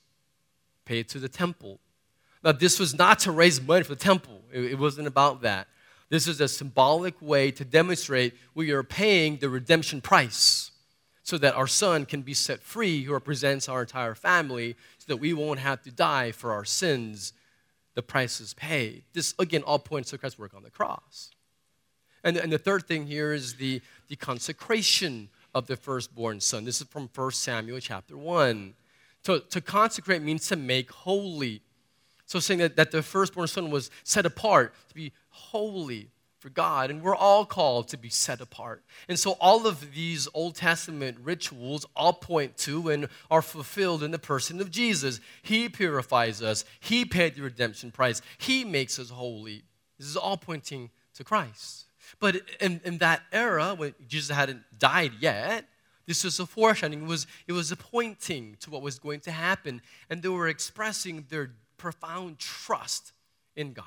Pay 0.84 1.00
it 1.00 1.08
to 1.10 1.18
the 1.18 1.28
temple. 1.28 1.80
Now, 2.42 2.52
this 2.52 2.78
was 2.78 2.96
not 2.96 3.18
to 3.20 3.32
raise 3.32 3.60
money 3.60 3.82
for 3.82 3.94
the 3.94 4.00
temple, 4.00 4.42
it, 4.52 4.60
it 4.72 4.78
wasn't 4.78 5.08
about 5.08 5.42
that. 5.42 5.68
This 6.08 6.28
is 6.28 6.40
a 6.40 6.46
symbolic 6.46 7.20
way 7.20 7.50
to 7.50 7.64
demonstrate 7.64 8.34
we 8.54 8.70
are 8.70 8.84
paying 8.84 9.38
the 9.38 9.48
redemption 9.48 10.00
price 10.00 10.70
so 11.24 11.36
that 11.38 11.56
our 11.56 11.66
son 11.66 12.06
can 12.06 12.22
be 12.22 12.34
set 12.34 12.62
free, 12.62 13.02
who 13.02 13.12
represents 13.12 13.68
our 13.68 13.80
entire 13.80 14.14
family, 14.14 14.76
so 14.98 15.06
that 15.08 15.16
we 15.16 15.32
won't 15.32 15.58
have 15.58 15.82
to 15.82 15.90
die 15.90 16.30
for 16.30 16.52
our 16.52 16.64
sins. 16.64 17.32
The 17.96 18.02
price 18.02 18.40
is 18.40 18.54
paid. 18.54 19.02
This, 19.14 19.34
again, 19.38 19.62
all 19.62 19.80
points 19.80 20.10
to 20.10 20.18
Christ's 20.18 20.38
work 20.38 20.54
on 20.54 20.62
the 20.62 20.70
cross. 20.70 21.30
And, 22.22 22.36
and 22.36 22.52
the 22.52 22.58
third 22.58 22.86
thing 22.86 23.06
here 23.06 23.32
is 23.32 23.54
the, 23.54 23.80
the 24.08 24.16
consecration 24.16 25.30
of 25.54 25.66
the 25.66 25.76
firstborn 25.76 26.40
son. 26.40 26.64
This 26.64 26.80
is 26.80 26.86
from 26.86 27.08
1 27.12 27.30
Samuel 27.32 27.80
chapter 27.80 28.16
1. 28.16 28.74
To, 29.24 29.40
to 29.40 29.60
consecrate 29.62 30.22
means 30.22 30.46
to 30.48 30.56
make 30.56 30.92
holy. 30.92 31.62
So, 32.26 32.38
saying 32.38 32.60
that, 32.60 32.76
that 32.76 32.90
the 32.90 33.02
firstborn 33.02 33.48
son 33.48 33.70
was 33.70 33.90
set 34.04 34.26
apart 34.26 34.74
to 34.88 34.94
be 34.94 35.12
holy 35.30 36.10
for 36.46 36.50
God, 36.50 36.92
and 36.92 37.02
we're 37.02 37.16
all 37.16 37.44
called 37.44 37.88
to 37.88 37.96
be 37.96 38.08
set 38.08 38.40
apart. 38.40 38.84
And 39.08 39.18
so, 39.18 39.32
all 39.40 39.66
of 39.66 39.92
these 39.92 40.28
Old 40.32 40.54
Testament 40.54 41.18
rituals 41.24 41.84
all 41.96 42.12
point 42.12 42.56
to 42.58 42.88
and 42.88 43.08
are 43.32 43.42
fulfilled 43.42 44.04
in 44.04 44.12
the 44.12 44.18
person 44.20 44.60
of 44.60 44.70
Jesus. 44.70 45.18
He 45.42 45.68
purifies 45.68 46.42
us, 46.42 46.64
He 46.78 47.04
paid 47.04 47.34
the 47.34 47.42
redemption 47.42 47.90
price, 47.90 48.22
He 48.38 48.64
makes 48.64 49.00
us 49.00 49.10
holy. 49.10 49.64
This 49.98 50.06
is 50.06 50.16
all 50.16 50.36
pointing 50.36 50.90
to 51.14 51.24
Christ. 51.24 51.86
But 52.20 52.36
in, 52.60 52.80
in 52.84 52.98
that 52.98 53.22
era, 53.32 53.74
when 53.74 53.96
Jesus 54.06 54.36
hadn't 54.36 54.62
died 54.78 55.14
yet, 55.18 55.64
this 56.06 56.22
was 56.22 56.38
a 56.38 56.46
foreshadowing. 56.46 57.02
It 57.02 57.08
was, 57.08 57.26
it 57.48 57.54
was 57.54 57.72
a 57.72 57.76
pointing 57.76 58.56
to 58.60 58.70
what 58.70 58.82
was 58.82 59.00
going 59.00 59.18
to 59.20 59.32
happen. 59.32 59.82
And 60.08 60.22
they 60.22 60.28
were 60.28 60.46
expressing 60.46 61.26
their 61.28 61.50
profound 61.76 62.38
trust 62.38 63.10
in 63.56 63.72
God. 63.72 63.84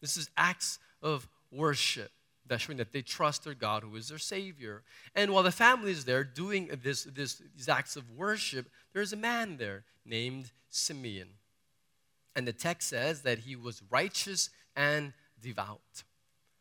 This 0.00 0.16
is 0.16 0.28
acts 0.36 0.80
of 1.00 1.28
worship 1.50 2.10
that 2.46 2.60
showing 2.60 2.78
that 2.78 2.92
they 2.92 3.02
trust 3.02 3.44
their 3.44 3.54
God 3.54 3.82
who 3.82 3.94
is 3.96 4.08
their 4.08 4.18
Savior. 4.18 4.82
And 5.14 5.32
while 5.32 5.42
the 5.42 5.50
family 5.50 5.90
is 5.90 6.04
there 6.04 6.24
doing 6.24 6.70
this, 6.82 7.04
this, 7.04 7.42
these 7.56 7.68
acts 7.68 7.96
of 7.96 8.10
worship, 8.10 8.66
there's 8.92 9.12
a 9.12 9.16
man 9.16 9.58
there 9.58 9.84
named 10.04 10.50
Simeon. 10.70 11.28
And 12.34 12.46
the 12.46 12.52
text 12.52 12.88
says 12.88 13.22
that 13.22 13.40
he 13.40 13.56
was 13.56 13.82
righteous 13.90 14.50
and 14.76 15.12
devout. 15.42 16.04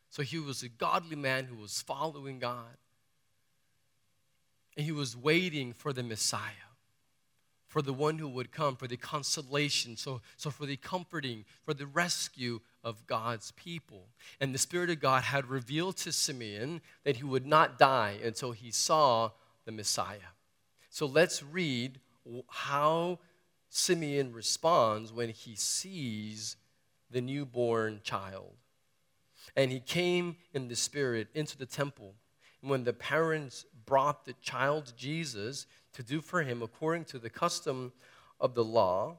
So 0.09 0.23
he 0.23 0.39
was 0.39 0.63
a 0.63 0.69
godly 0.69 1.15
man 1.15 1.45
who 1.45 1.55
was 1.55 1.81
following 1.81 2.39
God. 2.39 2.77
And 4.75 4.85
he 4.85 4.91
was 4.91 5.15
waiting 5.15 5.73
for 5.73 5.93
the 5.93 6.03
Messiah 6.03 6.67
for 7.67 7.81
the 7.81 7.93
one 7.93 8.17
who 8.17 8.27
would 8.29 8.51
come, 8.51 8.75
for 8.75 8.87
the 8.87 8.97
consolation, 8.97 9.97
so, 9.97 10.21
so 10.37 10.49
for 10.49 10.65
the 10.65 10.77
comforting, 10.77 11.45
for 11.63 11.73
the 11.73 11.85
rescue 11.85 12.59
of 12.87 13.05
God's 13.05 13.51
people. 13.51 14.07
And 14.39 14.55
the 14.55 14.59
Spirit 14.59 14.89
of 14.89 15.01
God 15.01 15.23
had 15.23 15.47
revealed 15.47 15.97
to 15.97 16.13
Simeon 16.13 16.79
that 17.03 17.17
he 17.17 17.25
would 17.25 17.45
not 17.45 17.77
die 17.77 18.17
until 18.23 18.53
he 18.53 18.71
saw 18.71 19.31
the 19.65 19.73
Messiah. 19.73 20.31
So 20.89 21.05
let's 21.05 21.43
read 21.43 21.99
how 22.47 23.19
Simeon 23.67 24.31
responds 24.31 25.11
when 25.11 25.27
he 25.27 25.53
sees 25.55 26.55
the 27.11 27.19
newborn 27.19 27.99
child. 28.05 28.53
And 29.57 29.69
he 29.69 29.81
came 29.81 30.37
in 30.53 30.69
the 30.69 30.75
Spirit 30.77 31.27
into 31.33 31.57
the 31.57 31.65
temple. 31.65 32.15
And 32.61 32.71
when 32.71 32.85
the 32.85 32.93
parents 32.93 33.65
brought 33.85 34.23
the 34.23 34.35
child 34.41 34.93
Jesus 34.95 35.65
to 35.91 36.03
do 36.03 36.21
for 36.21 36.41
him 36.41 36.61
according 36.61 37.03
to 37.05 37.19
the 37.19 37.29
custom 37.29 37.91
of 38.39 38.55
the 38.55 38.63
law, 38.63 39.17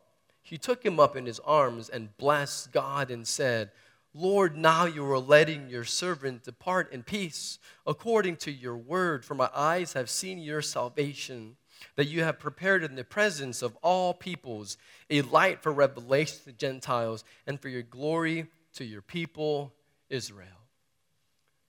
he 0.48 0.56
took 0.56 0.82
him 0.82 0.98
up 0.98 1.14
in 1.14 1.26
his 1.26 1.40
arms 1.40 1.90
and 1.90 2.16
blessed 2.16 2.72
God 2.72 3.10
and 3.10 3.26
said, 3.26 3.70
Lord, 4.14 4.56
now 4.56 4.86
you 4.86 5.04
are 5.04 5.18
letting 5.18 5.68
your 5.68 5.84
servant 5.84 6.44
depart 6.44 6.90
in 6.90 7.02
peace 7.02 7.58
according 7.86 8.36
to 8.36 8.50
your 8.50 8.76
word, 8.76 9.26
for 9.26 9.34
my 9.34 9.50
eyes 9.54 9.92
have 9.92 10.08
seen 10.08 10.38
your 10.38 10.62
salvation, 10.62 11.56
that 11.96 12.06
you 12.06 12.24
have 12.24 12.38
prepared 12.38 12.82
in 12.82 12.94
the 12.94 13.04
presence 13.04 13.60
of 13.60 13.76
all 13.82 14.14
peoples 14.14 14.78
a 15.10 15.20
light 15.20 15.62
for 15.62 15.70
revelation 15.70 16.38
to 16.38 16.44
the 16.46 16.52
Gentiles 16.52 17.24
and 17.46 17.60
for 17.60 17.68
your 17.68 17.82
glory 17.82 18.46
to 18.72 18.86
your 18.86 19.02
people, 19.02 19.74
Israel. 20.08 20.48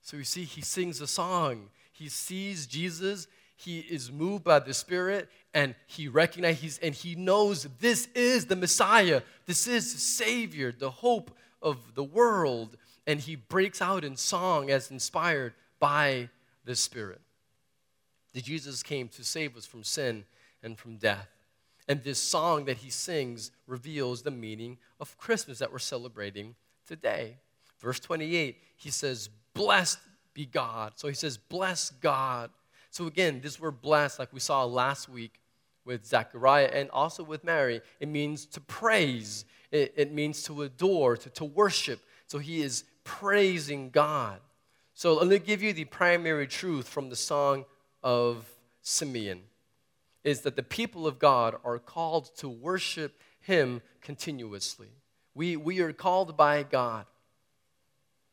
So 0.01 0.15
you 0.15 0.23
see, 0.23 0.45
he 0.45 0.61
sings 0.61 1.01
a 1.01 1.07
song. 1.07 1.69
He 1.91 2.07
sees 2.07 2.65
Jesus 2.65 3.27
he 3.59 3.79
is 3.79 4.09
moved 4.09 4.45
by 4.45 4.59
the 4.59 4.73
Spirit 4.73 5.27
and 5.53 5.75
he 5.85 6.07
recognizes 6.07 6.79
and 6.81 6.95
he 6.95 7.15
knows 7.15 7.67
this 7.81 8.07
is 8.15 8.45
the 8.45 8.55
Messiah. 8.55 9.21
This 9.47 9.67
is 9.67 9.93
the 9.93 9.99
Savior, 9.99 10.71
the 10.71 10.89
hope 10.89 11.35
of 11.61 11.93
the 11.93 12.03
world. 12.03 12.77
And 13.05 13.19
he 13.19 13.35
breaks 13.35 13.81
out 13.81 14.05
in 14.05 14.15
song 14.15 14.69
as 14.69 14.91
inspired 14.91 15.55
by 15.77 16.29
the 16.63 16.73
Spirit. 16.73 17.19
That 18.33 18.45
Jesus 18.45 18.81
came 18.81 19.09
to 19.09 19.25
save 19.25 19.57
us 19.57 19.65
from 19.65 19.83
sin 19.83 20.23
and 20.63 20.77
from 20.77 20.95
death. 20.95 21.27
And 21.85 22.01
this 22.01 22.19
song 22.19 22.63
that 22.63 22.77
he 22.77 22.89
sings 22.89 23.51
reveals 23.67 24.21
the 24.21 24.31
meaning 24.31 24.77
of 25.01 25.17
Christmas 25.17 25.59
that 25.59 25.69
we're 25.69 25.79
celebrating 25.79 26.55
today. 26.87 27.35
Verse 27.81 27.99
28, 27.99 28.57
he 28.77 28.89
says, 28.89 29.29
Blessed 29.53 29.99
be 30.33 30.45
God. 30.45 30.93
So 30.95 31.09
he 31.09 31.13
says, 31.13 31.35
Bless 31.35 31.89
God 31.89 32.51
so 32.89 33.07
again, 33.07 33.41
this 33.41 33.59
word 33.59 33.81
blessed, 33.81 34.19
like 34.19 34.33
we 34.33 34.39
saw 34.39 34.63
last 34.65 35.09
week 35.09 35.39
with 35.85 36.05
Zechariah 36.05 36.69
and 36.73 36.89
also 36.91 37.23
with 37.23 37.43
Mary, 37.43 37.81
it 37.99 38.07
means 38.07 38.45
to 38.47 38.61
praise, 38.61 39.45
it, 39.71 39.93
it 39.95 40.11
means 40.13 40.43
to 40.43 40.63
adore, 40.63 41.17
to, 41.17 41.29
to 41.29 41.45
worship. 41.45 42.01
So 42.27 42.39
he 42.39 42.61
is 42.61 42.83
praising 43.03 43.89
God. 43.89 44.39
So 44.93 45.13
let 45.13 45.27
me 45.27 45.39
give 45.39 45.63
you 45.63 45.73
the 45.73 45.85
primary 45.85 46.47
truth 46.47 46.87
from 46.87 47.09
the 47.09 47.15
song 47.15 47.65
of 48.03 48.45
Simeon 48.81 49.41
is 50.23 50.41
that 50.41 50.55
the 50.55 50.63
people 50.63 51.07
of 51.07 51.19
God 51.19 51.55
are 51.63 51.79
called 51.79 52.35
to 52.37 52.49
worship 52.49 53.19
him 53.39 53.81
continuously. 54.01 54.89
We, 55.33 55.55
we 55.55 55.79
are 55.79 55.93
called 55.93 56.35
by 56.35 56.63
God 56.63 57.05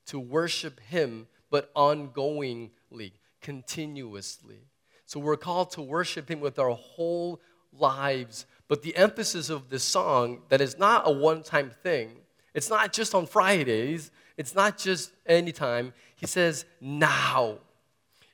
to 0.07 0.19
worship 0.19 0.81
him, 0.81 1.29
but 1.51 1.73
ongoingly 1.75 3.13
continuously. 3.47 4.59
So 5.05 5.21
we're 5.21 5.37
called 5.37 5.71
to 5.73 5.81
worship 5.81 6.29
Him 6.29 6.41
with 6.41 6.59
our 6.59 6.73
whole 6.73 7.41
lives. 7.73 8.45
But 8.67 8.83
the 8.83 8.97
emphasis 8.97 9.51
of 9.51 9.69
this 9.69 9.85
song 9.85 10.41
that 10.49 10.61
is 10.61 10.77
not 10.81 11.05
a 11.07 11.13
one 11.13 11.45
time 11.45 11.71
thing, 11.71 12.11
it's 12.55 12.69
not 12.69 12.93
just 12.93 13.15
on 13.15 13.25
Fridays, 13.25 14.11
it's 14.37 14.57
not 14.57 14.79
just 14.79 15.13
anytime. 15.27 15.93
He 16.17 16.27
says, 16.27 16.65
now. 16.81 17.59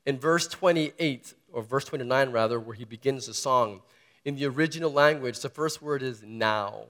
In 0.06 0.18
verse 0.18 0.48
28, 0.48 1.34
or 1.52 1.62
verse 1.62 1.84
29 1.84 2.30
rather, 2.30 2.58
where 2.58 2.74
he 2.74 2.86
begins 2.86 3.26
the 3.26 3.34
song, 3.34 3.82
in 4.24 4.36
the 4.36 4.46
original 4.46 4.90
language, 4.90 5.40
the 5.40 5.50
first 5.50 5.82
word 5.82 6.02
is 6.02 6.22
now. 6.22 6.86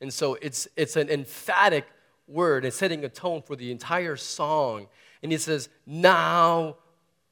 And 0.00 0.10
so 0.10 0.38
it's, 0.40 0.66
it's 0.76 0.96
an 0.96 1.10
emphatic 1.10 1.84
word. 2.26 2.64
It's 2.64 2.76
setting 2.76 3.04
a 3.04 3.10
tone 3.10 3.42
for 3.42 3.54
the 3.54 3.70
entire 3.70 4.16
song. 4.16 4.86
And 5.22 5.30
he 5.30 5.36
says, 5.36 5.68
Now 5.84 6.76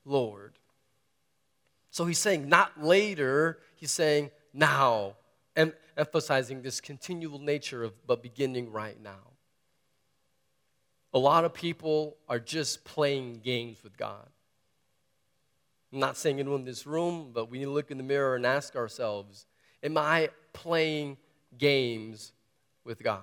Lord. 0.04 0.58
So 1.90 2.04
he's 2.04 2.18
saying 2.18 2.48
not 2.48 2.82
later, 2.82 3.58
he's 3.74 3.92
saying 3.92 4.30
now, 4.52 5.16
em- 5.56 5.72
emphasizing 5.96 6.62
this 6.62 6.80
continual 6.80 7.38
nature 7.38 7.82
of 7.82 8.06
but 8.06 8.22
beginning 8.22 8.70
right 8.70 9.00
now. 9.02 9.32
A 11.14 11.18
lot 11.18 11.44
of 11.44 11.54
people 11.54 12.16
are 12.28 12.38
just 12.38 12.84
playing 12.84 13.40
games 13.42 13.82
with 13.82 13.96
God. 13.96 14.28
I'm 15.92 16.00
not 16.00 16.16
saying 16.18 16.38
anyone 16.38 16.60
in 16.60 16.66
this 16.66 16.86
room, 16.86 17.30
but 17.32 17.50
we 17.50 17.58
need 17.58 17.64
to 17.64 17.70
look 17.70 17.90
in 17.90 17.96
the 17.96 18.04
mirror 18.04 18.36
and 18.36 18.44
ask 18.44 18.76
ourselves 18.76 19.46
Am 19.82 19.96
I 19.96 20.30
playing 20.52 21.16
games 21.56 22.32
with 22.84 23.02
God? 23.02 23.22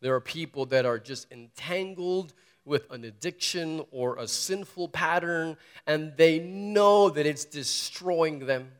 There 0.00 0.14
are 0.14 0.20
people 0.20 0.66
that 0.66 0.86
are 0.86 0.98
just 0.98 1.30
entangled 1.30 2.32
with 2.64 2.90
an 2.90 3.04
addiction 3.04 3.84
or 3.90 4.16
a 4.16 4.28
sinful 4.28 4.88
pattern, 4.88 5.56
and 5.86 6.12
they 6.16 6.38
know 6.38 7.10
that 7.10 7.26
it's 7.26 7.44
destroying 7.44 8.46
them. 8.46 8.70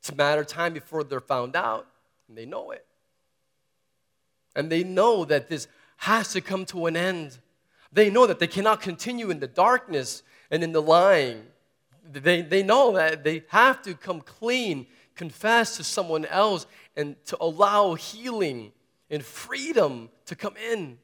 It's 0.00 0.10
a 0.10 0.14
matter 0.14 0.40
of 0.40 0.46
time 0.46 0.74
before 0.74 1.04
they're 1.04 1.20
found 1.20 1.56
out, 1.56 1.86
and 2.28 2.36
they 2.36 2.46
know 2.46 2.72
it. 2.72 2.84
And 4.56 4.70
they 4.70 4.84
know 4.84 5.24
that 5.24 5.48
this 5.48 5.68
has 5.98 6.32
to 6.32 6.40
come 6.40 6.66
to 6.66 6.86
an 6.86 6.96
end. 6.96 7.38
They 7.92 8.10
know 8.10 8.26
that 8.26 8.38
they 8.38 8.46
cannot 8.46 8.80
continue 8.80 9.30
in 9.30 9.40
the 9.40 9.46
darkness 9.46 10.22
and 10.50 10.62
in 10.62 10.72
the 10.72 10.82
lying. 10.82 11.44
They, 12.12 12.42
they 12.42 12.62
know 12.62 12.92
that 12.92 13.24
they 13.24 13.44
have 13.48 13.82
to 13.82 13.94
come 13.94 14.20
clean, 14.20 14.86
confess 15.14 15.76
to 15.76 15.84
someone 15.84 16.24
else, 16.26 16.66
and 16.96 17.16
to 17.26 17.36
allow 17.40 17.94
healing 17.94 18.72
and 19.10 19.24
freedom 19.24 20.10
to 20.26 20.36
come 20.36 20.54
in. 20.56 20.98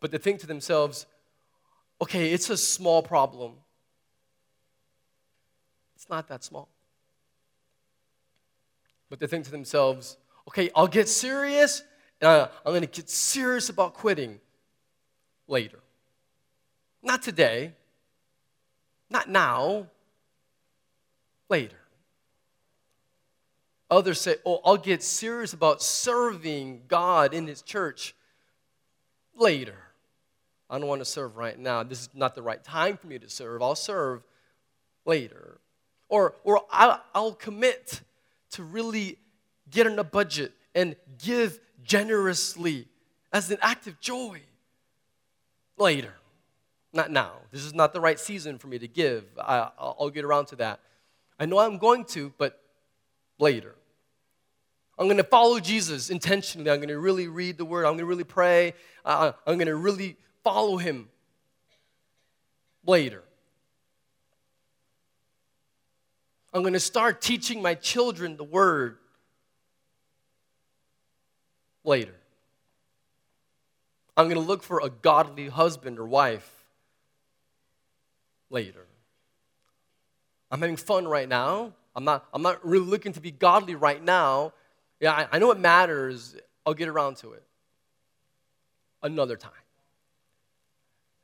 But 0.00 0.10
they 0.10 0.18
think 0.18 0.40
to 0.40 0.46
themselves, 0.46 1.06
okay, 2.00 2.32
it's 2.32 2.50
a 2.50 2.56
small 2.56 3.02
problem. 3.02 3.52
It's 5.94 6.08
not 6.10 6.28
that 6.28 6.44
small. 6.44 6.68
But 9.08 9.20
they 9.20 9.26
think 9.26 9.44
to 9.44 9.50
themselves, 9.50 10.16
okay, 10.48 10.70
I'll 10.74 10.88
get 10.88 11.08
serious, 11.08 11.82
and 12.20 12.30
I'm 12.30 12.48
going 12.64 12.82
to 12.82 12.86
get 12.86 13.08
serious 13.08 13.68
about 13.68 13.94
quitting 13.94 14.40
later. 15.48 15.78
Not 17.02 17.22
today, 17.22 17.72
not 19.08 19.28
now, 19.28 19.86
later. 21.48 21.76
Others 23.88 24.20
say, 24.20 24.34
oh, 24.44 24.60
I'll 24.64 24.76
get 24.76 25.02
serious 25.02 25.52
about 25.52 25.80
serving 25.80 26.82
God 26.88 27.32
in 27.32 27.46
His 27.46 27.62
church 27.62 28.14
later. 29.36 29.76
I 30.68 30.78
don't 30.78 30.88
want 30.88 31.00
to 31.00 31.04
serve 31.04 31.36
right 31.36 31.58
now. 31.58 31.82
This 31.82 32.02
is 32.02 32.08
not 32.14 32.34
the 32.34 32.42
right 32.42 32.62
time 32.62 32.96
for 32.96 33.06
me 33.06 33.18
to 33.18 33.30
serve. 33.30 33.62
I'll 33.62 33.74
serve 33.74 34.22
later. 35.04 35.60
Or, 36.08 36.34
or 36.44 36.62
I'll, 36.70 37.32
commit 37.32 38.00
to 38.52 38.62
really 38.62 39.18
get 39.70 39.86
on 39.86 39.98
a 39.98 40.04
budget 40.04 40.52
and 40.74 40.96
give 41.22 41.58
generously 41.82 42.86
as 43.32 43.50
an 43.50 43.58
act 43.60 43.86
of 43.86 44.00
joy 44.00 44.40
later. 45.76 46.14
Not 46.92 47.10
now. 47.10 47.32
This 47.50 47.64
is 47.64 47.74
not 47.74 47.92
the 47.92 48.00
right 48.00 48.18
season 48.18 48.58
for 48.58 48.68
me 48.68 48.78
to 48.78 48.88
give. 48.88 49.24
I, 49.38 49.70
will 49.98 50.10
get 50.10 50.24
around 50.24 50.46
to 50.46 50.56
that. 50.56 50.80
I 51.38 51.46
know 51.46 51.58
I'm 51.58 51.78
going 51.78 52.04
to, 52.06 52.32
but 52.38 52.60
later. 53.38 53.74
I'm 54.98 55.06
going 55.06 55.18
to 55.18 55.24
follow 55.24 55.60
Jesus 55.60 56.08
intentionally. 56.10 56.70
I'm 56.70 56.78
going 56.78 56.88
to 56.88 56.98
really 56.98 57.28
read 57.28 57.58
the 57.58 57.64
word. 57.64 57.84
I'm 57.84 57.92
going 57.92 57.98
to 57.98 58.06
really 58.06 58.24
pray. 58.24 58.72
Uh, 59.04 59.32
I'm 59.46 59.56
going 59.56 59.66
to 59.66 59.76
really 59.76 60.16
follow 60.46 60.76
him 60.76 61.08
later. 62.86 63.24
I'm 66.54 66.62
going 66.62 66.74
to 66.74 66.78
start 66.78 67.20
teaching 67.20 67.60
my 67.60 67.74
children 67.74 68.36
the 68.36 68.44
word 68.44 68.98
later. 71.82 72.14
I'm 74.16 74.26
going 74.26 74.40
to 74.40 74.46
look 74.46 74.62
for 74.62 74.80
a 74.84 74.88
godly 74.88 75.48
husband 75.48 75.98
or 75.98 76.06
wife 76.06 76.48
later. 78.48 78.86
I'm 80.52 80.60
having 80.60 80.76
fun 80.76 81.08
right 81.08 81.28
now. 81.28 81.72
I'm 81.96 82.04
not, 82.04 82.24
I'm 82.32 82.42
not 82.42 82.64
really 82.64 82.86
looking 82.86 83.14
to 83.14 83.20
be 83.20 83.32
godly 83.32 83.74
right 83.74 84.00
now. 84.00 84.52
Yeah, 85.00 85.10
I, 85.10 85.26
I 85.32 85.38
know 85.40 85.50
it 85.50 85.58
matters. 85.58 86.36
I'll 86.64 86.74
get 86.74 86.86
around 86.86 87.16
to 87.16 87.32
it 87.32 87.42
another 89.02 89.34
time. 89.34 89.50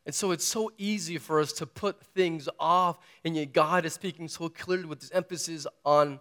And 0.04 0.14
so 0.14 0.32
it's 0.32 0.44
so 0.44 0.72
easy 0.78 1.18
for 1.18 1.38
us 1.38 1.52
to 1.54 1.66
put 1.66 2.02
things 2.02 2.48
off, 2.58 2.98
and 3.24 3.36
yet 3.36 3.52
God 3.52 3.84
is 3.84 3.92
speaking 3.92 4.26
so 4.26 4.48
clearly 4.48 4.84
with 4.84 5.00
this 5.00 5.12
emphasis 5.12 5.66
on 5.84 6.18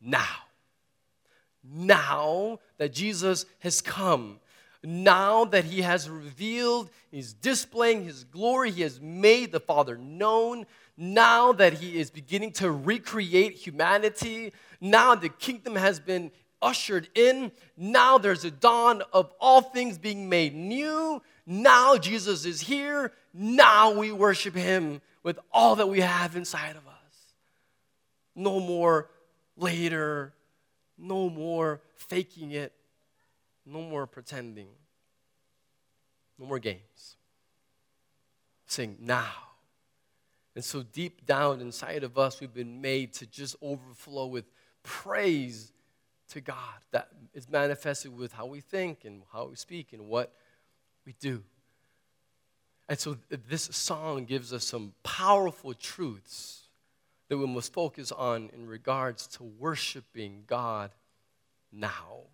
now. 0.00 0.36
Now 1.64 2.60
that 2.78 2.92
Jesus 2.92 3.46
has 3.58 3.80
come, 3.80 4.38
now 4.84 5.44
that 5.46 5.64
he 5.64 5.82
has 5.82 6.08
revealed, 6.08 6.90
he's 7.10 7.32
displaying 7.32 8.04
his 8.04 8.22
glory, 8.22 8.70
he 8.70 8.82
has 8.82 9.00
made 9.00 9.50
the 9.50 9.58
Father 9.58 9.96
known, 9.96 10.64
now 10.96 11.52
that 11.52 11.74
he 11.74 11.98
is 11.98 12.10
beginning 12.10 12.52
to 12.52 12.70
recreate 12.70 13.54
humanity, 13.54 14.52
now 14.80 15.16
the 15.16 15.28
kingdom 15.28 15.74
has 15.74 15.98
been 15.98 16.30
ushered 16.62 17.08
in, 17.14 17.50
now 17.76 18.18
there's 18.18 18.44
a 18.44 18.50
dawn 18.50 19.02
of 19.12 19.32
all 19.40 19.60
things 19.60 19.98
being 19.98 20.28
made 20.28 20.54
new. 20.54 21.20
Now 21.50 21.96
Jesus 21.96 22.44
is 22.44 22.60
here. 22.60 23.10
Now 23.32 23.90
we 23.90 24.12
worship 24.12 24.54
him 24.54 25.00
with 25.22 25.38
all 25.50 25.76
that 25.76 25.88
we 25.88 26.00
have 26.00 26.36
inside 26.36 26.76
of 26.76 26.86
us. 26.86 27.34
No 28.34 28.60
more 28.60 29.08
later, 29.56 30.34
no 30.98 31.30
more 31.30 31.80
faking 31.96 32.50
it, 32.50 32.74
no 33.64 33.80
more 33.80 34.06
pretending, 34.06 34.68
no 36.38 36.44
more 36.44 36.58
games. 36.58 37.16
Saying 38.66 38.98
now. 39.00 39.32
And 40.54 40.62
so, 40.62 40.82
deep 40.82 41.24
down 41.24 41.62
inside 41.62 42.04
of 42.04 42.18
us, 42.18 42.40
we've 42.40 42.52
been 42.52 42.82
made 42.82 43.14
to 43.14 43.26
just 43.26 43.56
overflow 43.62 44.26
with 44.26 44.44
praise 44.82 45.72
to 46.28 46.42
God 46.42 46.56
that 46.90 47.08
is 47.32 47.48
manifested 47.48 48.14
with 48.14 48.32
how 48.32 48.44
we 48.44 48.60
think 48.60 49.06
and 49.06 49.22
how 49.32 49.46
we 49.46 49.56
speak 49.56 49.94
and 49.94 50.08
what 50.08 50.34
we 51.08 51.14
do. 51.20 51.42
And 52.86 52.98
so 52.98 53.16
this 53.48 53.62
song 53.62 54.26
gives 54.26 54.52
us 54.52 54.62
some 54.62 54.92
powerful 55.02 55.72
truths 55.72 56.64
that 57.30 57.38
we 57.38 57.46
must 57.46 57.72
focus 57.72 58.12
on 58.12 58.50
in 58.52 58.66
regards 58.66 59.26
to 59.28 59.42
worshiping 59.42 60.44
God 60.46 60.90
now. 61.72 62.24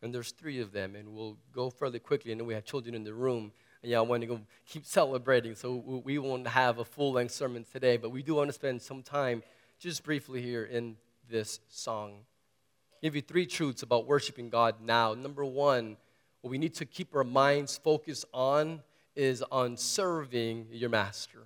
And 0.00 0.14
there's 0.14 0.30
three 0.30 0.60
of 0.60 0.70
them, 0.70 0.94
and 0.94 1.08
we'll 1.08 1.38
go 1.52 1.70
fairly 1.70 1.98
quickly. 1.98 2.32
Know 2.36 2.44
we 2.44 2.54
have 2.54 2.64
children 2.64 2.94
in 2.94 3.02
the 3.02 3.12
room, 3.12 3.50
and 3.82 3.90
yeah, 3.90 3.98
I 3.98 4.02
want 4.02 4.20
to 4.20 4.28
go 4.28 4.40
keep 4.68 4.86
celebrating, 4.86 5.56
so 5.56 5.74
we 6.04 6.18
won't 6.18 6.46
have 6.46 6.78
a 6.78 6.84
full 6.84 7.14
length 7.14 7.32
sermon 7.32 7.66
today, 7.72 7.96
but 7.96 8.10
we 8.10 8.22
do 8.22 8.36
want 8.36 8.48
to 8.48 8.52
spend 8.52 8.80
some 8.80 9.02
time 9.02 9.42
just 9.80 10.04
briefly 10.04 10.40
here 10.40 10.62
in 10.62 10.96
this 11.28 11.58
song 11.68 12.20
give 13.04 13.14
you 13.14 13.20
three 13.20 13.44
truths 13.44 13.82
about 13.82 14.06
worshiping 14.06 14.48
God 14.48 14.76
now. 14.80 15.12
Number 15.12 15.44
one, 15.44 15.98
what 16.44 16.50
we 16.50 16.58
need 16.58 16.74
to 16.74 16.84
keep 16.84 17.16
our 17.16 17.24
minds 17.24 17.78
focused 17.78 18.26
on 18.34 18.82
is 19.16 19.42
on 19.50 19.78
serving 19.78 20.66
your 20.70 20.90
master. 20.90 21.38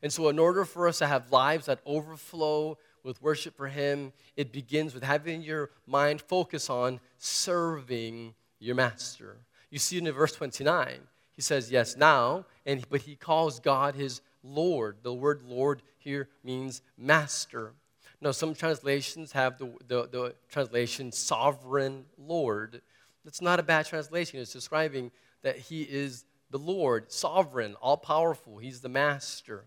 And 0.00 0.12
so, 0.12 0.28
in 0.28 0.38
order 0.38 0.64
for 0.64 0.86
us 0.86 0.98
to 0.98 1.08
have 1.08 1.32
lives 1.32 1.66
that 1.66 1.80
overflow 1.84 2.78
with 3.02 3.20
worship 3.20 3.56
for 3.56 3.66
Him, 3.66 4.12
it 4.36 4.52
begins 4.52 4.94
with 4.94 5.02
having 5.02 5.42
your 5.42 5.70
mind 5.88 6.20
focus 6.20 6.70
on 6.70 7.00
serving 7.18 8.34
your 8.60 8.76
master. 8.76 9.38
You 9.70 9.80
see 9.80 9.98
in 9.98 10.08
verse 10.12 10.36
29, 10.36 10.98
he 11.32 11.42
says, 11.42 11.72
Yes, 11.72 11.96
now, 11.96 12.46
and, 12.64 12.88
but 12.88 13.00
he 13.00 13.16
calls 13.16 13.58
God 13.58 13.96
his 13.96 14.20
Lord. 14.44 14.98
The 15.02 15.12
word 15.12 15.42
Lord 15.48 15.82
here 15.98 16.28
means 16.44 16.80
master. 16.96 17.72
Now, 18.20 18.30
some 18.30 18.54
translations 18.54 19.32
have 19.32 19.58
the, 19.58 19.68
the, 19.88 20.08
the 20.08 20.34
translation 20.48 21.10
sovereign 21.10 22.04
Lord. 22.16 22.82
That's 23.26 23.42
not 23.42 23.58
a 23.58 23.64
bad 23.64 23.86
translation. 23.86 24.38
It's 24.38 24.52
describing 24.52 25.10
that 25.42 25.58
he 25.58 25.82
is 25.82 26.24
the 26.50 26.58
Lord, 26.58 27.10
sovereign, 27.10 27.74
all 27.82 27.96
powerful. 27.96 28.58
He's 28.58 28.80
the 28.80 28.88
master, 28.88 29.64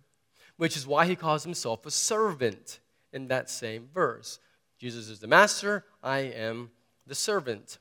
which 0.56 0.78
is 0.78 0.88
why 0.88 1.06
he 1.06 1.16
calls 1.18 1.44
himself 1.44 1.86
a 1.86 1.92
servant 1.92 2.80
in 3.12 3.28
that 3.28 3.50
same 3.50 3.90
verse. 3.94 4.40
Jesus 4.78 5.10
is 5.10 5.20
the 5.20 5.28
master, 5.28 5.84
I 6.02 6.20
am 6.20 6.72
the 7.06 7.16
servant. 7.16 7.80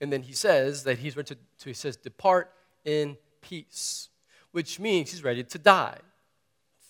And 0.00 0.10
then 0.10 0.22
he 0.22 0.32
says 0.32 0.84
that 0.84 0.98
he's 0.98 1.18
ready 1.18 1.34
to, 1.34 1.34
to 1.34 1.68
he 1.68 1.74
says, 1.74 1.98
depart 1.98 2.50
in 2.86 3.18
peace, 3.42 4.08
which 4.52 4.80
means 4.80 5.10
he's 5.10 5.22
ready 5.22 5.44
to 5.44 5.58
die. 5.58 5.98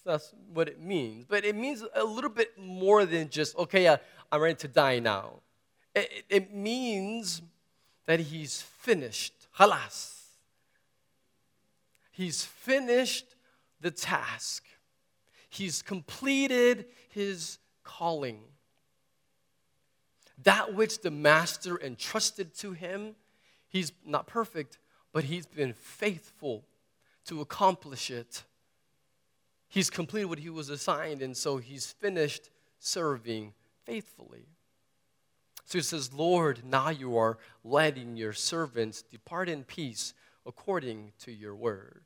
That's 0.06 0.32
what 0.54 0.68
it 0.68 0.80
means. 0.80 1.26
But 1.28 1.44
it 1.44 1.56
means 1.56 1.82
a 1.96 2.04
little 2.04 2.30
bit 2.30 2.56
more 2.56 3.04
than 3.04 3.28
just, 3.28 3.58
okay, 3.58 3.88
uh, 3.88 3.96
I'm 4.30 4.40
ready 4.40 4.54
to 4.54 4.68
die 4.68 5.00
now. 5.00 5.40
It, 5.96 6.24
it 6.28 6.54
means 6.54 7.42
that 8.06 8.20
he's 8.20 8.62
finished. 8.62 9.34
Halas. 9.58 10.16
He's 12.10 12.44
finished 12.44 13.34
the 13.80 13.90
task. 13.90 14.64
He's 15.48 15.82
completed 15.82 16.86
his 17.08 17.58
calling. 17.82 18.40
That 20.42 20.74
which 20.74 21.00
the 21.00 21.10
master 21.10 21.80
entrusted 21.80 22.54
to 22.58 22.72
him, 22.72 23.14
he's 23.68 23.92
not 24.04 24.26
perfect, 24.26 24.78
but 25.12 25.24
he's 25.24 25.46
been 25.46 25.72
faithful 25.72 26.64
to 27.26 27.40
accomplish 27.40 28.10
it. 28.10 28.44
He's 29.68 29.90
completed 29.90 30.26
what 30.26 30.38
he 30.38 30.50
was 30.50 30.68
assigned, 30.68 31.22
and 31.22 31.36
so 31.36 31.58
he's 31.58 31.86
finished 31.92 32.50
serving 32.78 33.52
faithfully. 33.84 34.46
So 35.70 35.78
he 35.78 35.83
says, 35.85 36.12
Lord, 36.12 36.62
now 36.64 36.88
you 36.88 37.16
are 37.16 37.38
letting 37.62 38.16
your 38.16 38.33
servants 38.33 39.02
depart 39.02 39.48
in 39.48 39.62
peace 39.62 40.14
according 40.44 41.12
to 41.20 41.30
your 41.30 41.54
word. 41.54 42.02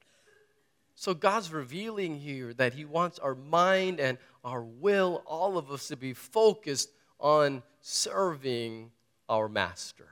So 0.95 1.15
God's 1.15 1.51
revealing 1.51 2.19
here 2.19 2.53
that 2.53 2.75
he 2.75 2.85
wants 2.85 3.19
our 3.19 3.35
mind 3.35 4.01
and 4.01 4.19
our 4.45 4.63
will, 4.63 5.23
all 5.25 5.57
of 5.57 5.71
us, 5.71 5.89
to 5.89 5.97
be 5.97 6.13
focused 6.13 6.91
on 7.19 7.63
serving 7.81 8.91
our 9.31 9.49
master. 9.49 10.09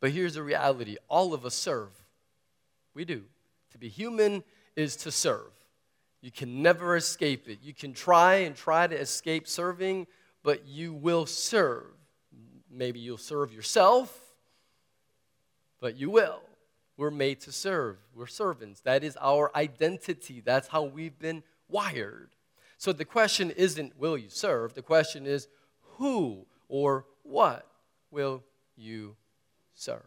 But 0.00 0.12
here's 0.12 0.32
the 0.32 0.42
reality 0.42 0.96
all 1.06 1.34
of 1.34 1.44
us 1.44 1.54
serve. 1.54 1.90
We 2.94 3.04
do. 3.04 3.24
To 3.72 3.78
be 3.78 3.90
human 3.90 4.42
is 4.74 4.96
to 4.96 5.10
serve. 5.10 5.52
You 6.22 6.30
can 6.30 6.62
never 6.62 6.96
escape 6.96 7.46
it. 7.46 7.58
You 7.62 7.74
can 7.74 7.92
try 7.92 8.36
and 8.36 8.56
try 8.56 8.86
to 8.86 8.98
escape 8.98 9.46
serving, 9.46 10.06
but 10.42 10.66
you 10.66 10.94
will 10.94 11.26
serve. 11.26 11.97
Maybe 12.70 13.00
you'll 13.00 13.18
serve 13.18 13.52
yourself, 13.52 14.18
but 15.80 15.96
you 15.96 16.10
will. 16.10 16.40
We're 16.96 17.10
made 17.10 17.40
to 17.42 17.52
serve. 17.52 17.96
We're 18.14 18.26
servants. 18.26 18.80
That 18.80 19.04
is 19.04 19.16
our 19.20 19.54
identity. 19.56 20.40
That's 20.44 20.68
how 20.68 20.82
we've 20.82 21.18
been 21.18 21.44
wired. 21.68 22.30
So 22.76 22.92
the 22.92 23.04
question 23.04 23.50
isn't, 23.50 23.98
will 23.98 24.18
you 24.18 24.28
serve? 24.28 24.74
The 24.74 24.82
question 24.82 25.26
is, 25.26 25.48
who 25.96 26.46
or 26.68 27.06
what 27.22 27.66
will 28.10 28.42
you 28.76 29.16
serve? 29.74 30.02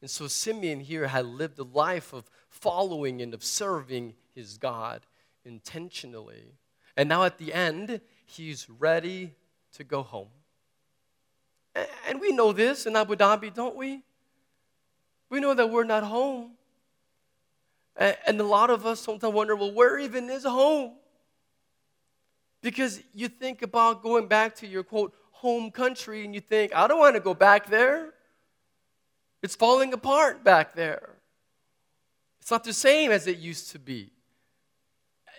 And 0.00 0.10
so 0.10 0.26
Simeon 0.26 0.80
here 0.80 1.08
had 1.08 1.26
lived 1.26 1.58
a 1.58 1.64
life 1.64 2.12
of 2.12 2.30
following 2.48 3.20
and 3.20 3.34
of 3.34 3.44
serving 3.44 4.14
his 4.34 4.56
God 4.56 5.02
intentionally. 5.44 6.54
And 6.96 7.08
now 7.08 7.24
at 7.24 7.38
the 7.38 7.52
end, 7.52 8.00
he's 8.24 8.68
ready 8.70 9.34
to 9.74 9.84
go 9.84 10.02
home. 10.02 10.28
And 12.08 12.20
we 12.20 12.32
know 12.32 12.52
this 12.52 12.86
in 12.86 12.96
Abu 12.96 13.16
Dhabi, 13.16 13.52
don't 13.52 13.76
we? 13.76 14.02
We 15.30 15.40
know 15.40 15.54
that 15.54 15.68
we're 15.68 15.84
not 15.84 16.04
home. 16.04 16.52
And 17.96 18.40
a 18.40 18.44
lot 18.44 18.70
of 18.70 18.86
us 18.86 19.00
sometimes 19.00 19.34
wonder, 19.34 19.56
well, 19.56 19.72
where 19.72 19.98
even 19.98 20.30
is 20.30 20.44
home? 20.44 20.92
Because 22.62 23.02
you 23.14 23.28
think 23.28 23.62
about 23.62 24.02
going 24.02 24.26
back 24.26 24.54
to 24.56 24.66
your 24.66 24.82
quote, 24.82 25.14
home 25.30 25.70
country, 25.70 26.24
and 26.24 26.34
you 26.34 26.40
think, 26.40 26.74
I 26.74 26.86
don't 26.86 26.98
want 26.98 27.14
to 27.16 27.20
go 27.20 27.34
back 27.34 27.68
there. 27.68 28.14
It's 29.42 29.54
falling 29.54 29.92
apart 29.92 30.42
back 30.42 30.74
there. 30.74 31.10
It's 32.40 32.50
not 32.50 32.64
the 32.64 32.72
same 32.72 33.10
as 33.12 33.26
it 33.26 33.38
used 33.38 33.70
to 33.72 33.78
be. 33.78 34.10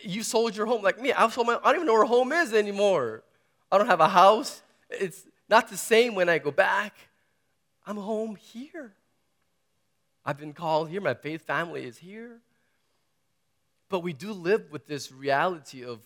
You 0.01 0.23
sold 0.23 0.55
your 0.55 0.65
home 0.65 0.81
like 0.81 1.01
me. 1.01 1.11
I've 1.11 1.33
sold 1.33 1.47
my, 1.47 1.57
I 1.57 1.71
don't 1.71 1.75
even 1.75 1.87
know 1.87 1.93
where 1.93 2.05
home 2.05 2.31
is 2.31 2.53
anymore. 2.53 3.23
I 3.71 3.77
don't 3.77 3.87
have 3.87 3.99
a 3.99 4.07
house. 4.07 4.61
It's 4.89 5.23
not 5.49 5.69
the 5.69 5.77
same 5.77 6.15
when 6.15 6.29
I 6.29 6.37
go 6.37 6.51
back. 6.51 6.95
I'm 7.85 7.97
home 7.97 8.35
here. 8.35 8.93
I've 10.23 10.37
been 10.37 10.53
called 10.53 10.89
here. 10.89 11.01
My 11.01 11.15
faith 11.15 11.45
family 11.45 11.85
is 11.85 11.97
here. 11.97 12.39
But 13.89 14.01
we 14.01 14.13
do 14.13 14.31
live 14.31 14.71
with 14.71 14.85
this 14.85 15.11
reality 15.11 15.83
of 15.83 15.99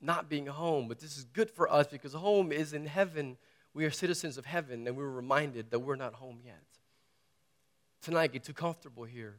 not 0.00 0.30
being 0.30 0.46
home. 0.46 0.88
But 0.88 0.98
this 0.98 1.18
is 1.18 1.24
good 1.24 1.50
for 1.50 1.70
us 1.70 1.86
because 1.86 2.14
home 2.14 2.50
is 2.52 2.72
in 2.72 2.86
heaven. 2.86 3.36
We 3.74 3.84
are 3.84 3.90
citizens 3.90 4.38
of 4.38 4.46
heaven, 4.46 4.86
and 4.86 4.96
we're 4.96 5.10
reminded 5.10 5.70
that 5.70 5.80
we're 5.80 5.96
not 5.96 6.14
home 6.14 6.38
yet. 6.44 6.64
Tonight, 8.00 8.32
get 8.32 8.44
too 8.44 8.54
comfortable 8.54 9.04
here. 9.04 9.36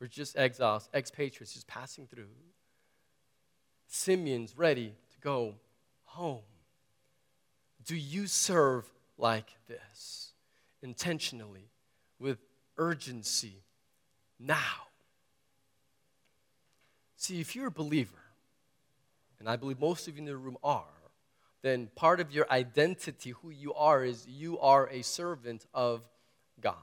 We're 0.00 0.08
just 0.08 0.36
exiles, 0.36 0.88
expatriates, 0.92 1.52
just 1.52 1.66
passing 1.66 2.06
through. 2.06 2.30
Simeon's 3.86 4.56
ready 4.56 4.94
to 5.12 5.20
go 5.20 5.54
home. 6.04 6.40
Do 7.90 7.96
you 7.96 8.28
serve 8.28 8.88
like 9.18 9.50
this? 9.66 10.30
Intentionally, 10.80 11.72
with 12.20 12.38
urgency, 12.78 13.64
now. 14.38 14.86
See, 17.16 17.40
if 17.40 17.56
you're 17.56 17.66
a 17.66 17.72
believer, 17.72 18.22
and 19.40 19.48
I 19.48 19.56
believe 19.56 19.80
most 19.80 20.06
of 20.06 20.14
you 20.14 20.20
in 20.20 20.24
the 20.24 20.36
room 20.36 20.56
are, 20.62 20.84
then 21.62 21.88
part 21.96 22.20
of 22.20 22.30
your 22.30 22.48
identity, 22.48 23.30
who 23.30 23.50
you 23.50 23.74
are, 23.74 24.04
is 24.04 24.24
you 24.24 24.60
are 24.60 24.88
a 24.88 25.02
servant 25.02 25.66
of 25.74 26.02
God. 26.60 26.76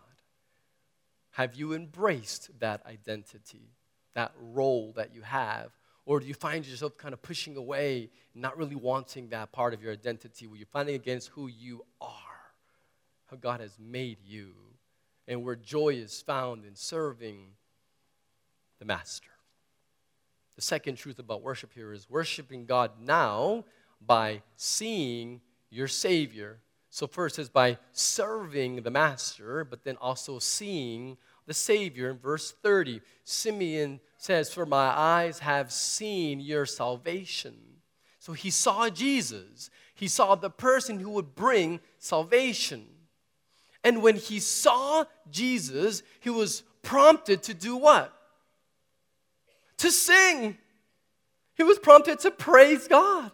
Have 1.29 1.55
you 1.55 1.71
embraced 1.71 2.49
that 2.59 2.85
identity, 2.85 3.71
that 4.13 4.33
role 4.41 4.91
that 4.97 5.15
you 5.15 5.21
have? 5.21 5.71
Or 6.07 6.21
do 6.21 6.25
you 6.25 6.33
find 6.33 6.65
yourself 6.65 6.97
kind 6.97 7.13
of 7.13 7.21
pushing 7.21 7.57
away, 7.57 8.09
not 8.33 8.57
really 8.57 8.77
wanting 8.77 9.27
that 9.29 9.51
part 9.51 9.73
of 9.73 9.83
your 9.83 9.91
identity, 9.91 10.47
where 10.47 10.55
you're 10.55 10.65
fighting 10.65 10.95
against 10.95 11.27
who 11.27 11.47
you 11.47 11.83
are, 11.99 12.09
how 13.29 13.35
God 13.35 13.59
has 13.59 13.77
made 13.77 14.19
you, 14.25 14.53
and 15.27 15.43
where 15.43 15.57
joy 15.57 15.89
is 15.89 16.21
found 16.21 16.63
in 16.63 16.75
serving 16.75 17.49
the 18.79 18.85
Master? 18.85 19.31
The 20.55 20.61
second 20.61 20.95
truth 20.95 21.19
about 21.19 21.41
worship 21.41 21.73
here 21.73 21.91
is 21.91 22.09
worshiping 22.09 22.65
God 22.65 22.91
now 23.01 23.65
by 23.99 24.43
seeing 24.55 25.41
your 25.69 25.89
Savior. 25.89 26.59
So, 26.89 27.05
first 27.05 27.37
is 27.37 27.49
by 27.49 27.79
serving 27.91 28.83
the 28.83 28.91
Master, 28.91 29.65
but 29.65 29.83
then 29.83 29.97
also 29.97 30.39
seeing 30.39 31.17
the 31.47 31.53
Savior. 31.53 32.11
In 32.11 32.17
verse 32.19 32.51
30, 32.61 33.01
Simeon 33.23 33.99
says, 34.17 34.53
For 34.53 34.65
my 34.65 34.87
eyes 34.87 35.39
have 35.39 35.71
seen 35.71 36.39
your 36.39 36.65
salvation. 36.65 37.55
So 38.19 38.33
he 38.33 38.51
saw 38.51 38.89
Jesus, 38.89 39.69
he 39.95 40.07
saw 40.07 40.35
the 40.35 40.49
person 40.49 40.99
who 40.99 41.11
would 41.11 41.33
bring 41.33 41.79
salvation. 41.97 42.85
And 43.83 44.03
when 44.03 44.17
he 44.17 44.39
saw 44.39 45.05
Jesus, 45.31 46.03
he 46.19 46.29
was 46.29 46.63
prompted 46.83 47.41
to 47.43 47.53
do 47.53 47.77
what? 47.77 48.13
To 49.77 49.91
sing. 49.91 50.57
He 51.55 51.63
was 51.63 51.79
prompted 51.79 52.19
to 52.19 52.31
praise 52.31 52.87
God. 52.87 53.31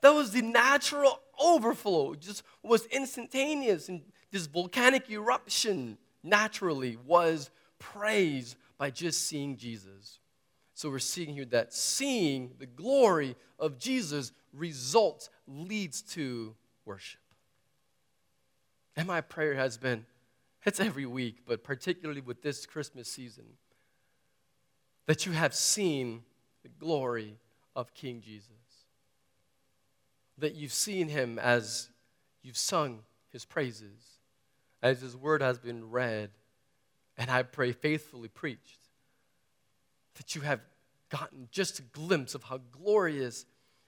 That 0.00 0.12
was 0.12 0.32
the 0.32 0.42
natural 0.42 1.20
overflow, 1.38 2.14
just 2.14 2.42
was 2.62 2.86
instantaneous 2.86 3.88
and 3.88 4.02
this 4.32 4.46
volcanic 4.46 5.08
eruption 5.08 5.98
naturally 6.26 6.98
was 7.06 7.50
praise 7.78 8.56
by 8.78 8.90
just 8.90 9.26
seeing 9.26 9.56
Jesus. 9.56 10.18
So 10.74 10.90
we're 10.90 10.98
seeing 10.98 11.34
here 11.34 11.46
that 11.46 11.72
seeing 11.72 12.52
the 12.58 12.66
glory 12.66 13.36
of 13.58 13.78
Jesus 13.78 14.32
results, 14.52 15.30
leads 15.46 16.02
to 16.02 16.54
worship. 16.84 17.20
And 18.96 19.06
my 19.06 19.20
prayer 19.20 19.54
has 19.54 19.78
been, 19.78 20.04
it's 20.64 20.80
every 20.80 21.06
week, 21.06 21.38
but 21.46 21.62
particularly 21.62 22.20
with 22.20 22.42
this 22.42 22.66
Christmas 22.66 23.08
season, 23.08 23.44
that 25.06 25.24
you 25.24 25.32
have 25.32 25.54
seen 25.54 26.22
the 26.62 26.68
glory 26.68 27.38
of 27.74 27.94
King 27.94 28.20
Jesus. 28.20 28.50
That 30.38 30.54
you've 30.54 30.72
seen 30.72 31.08
him 31.08 31.38
as 31.38 31.88
you've 32.42 32.56
sung 32.56 33.00
his 33.32 33.44
praises 33.44 34.15
as 34.86 35.00
His 35.00 35.16
word 35.16 35.42
has 35.42 35.58
been 35.58 35.90
read, 35.90 36.30
and 37.18 37.30
I 37.30 37.42
pray 37.42 37.72
faithfully 37.72 38.28
preached, 38.28 38.78
that 40.14 40.34
you 40.34 40.42
have 40.42 40.60
gotten 41.08 41.48
just 41.50 41.78
a 41.78 41.82
glimpse 41.82 42.34
of 42.34 42.44
how 42.44 42.60
glorious 42.70 43.46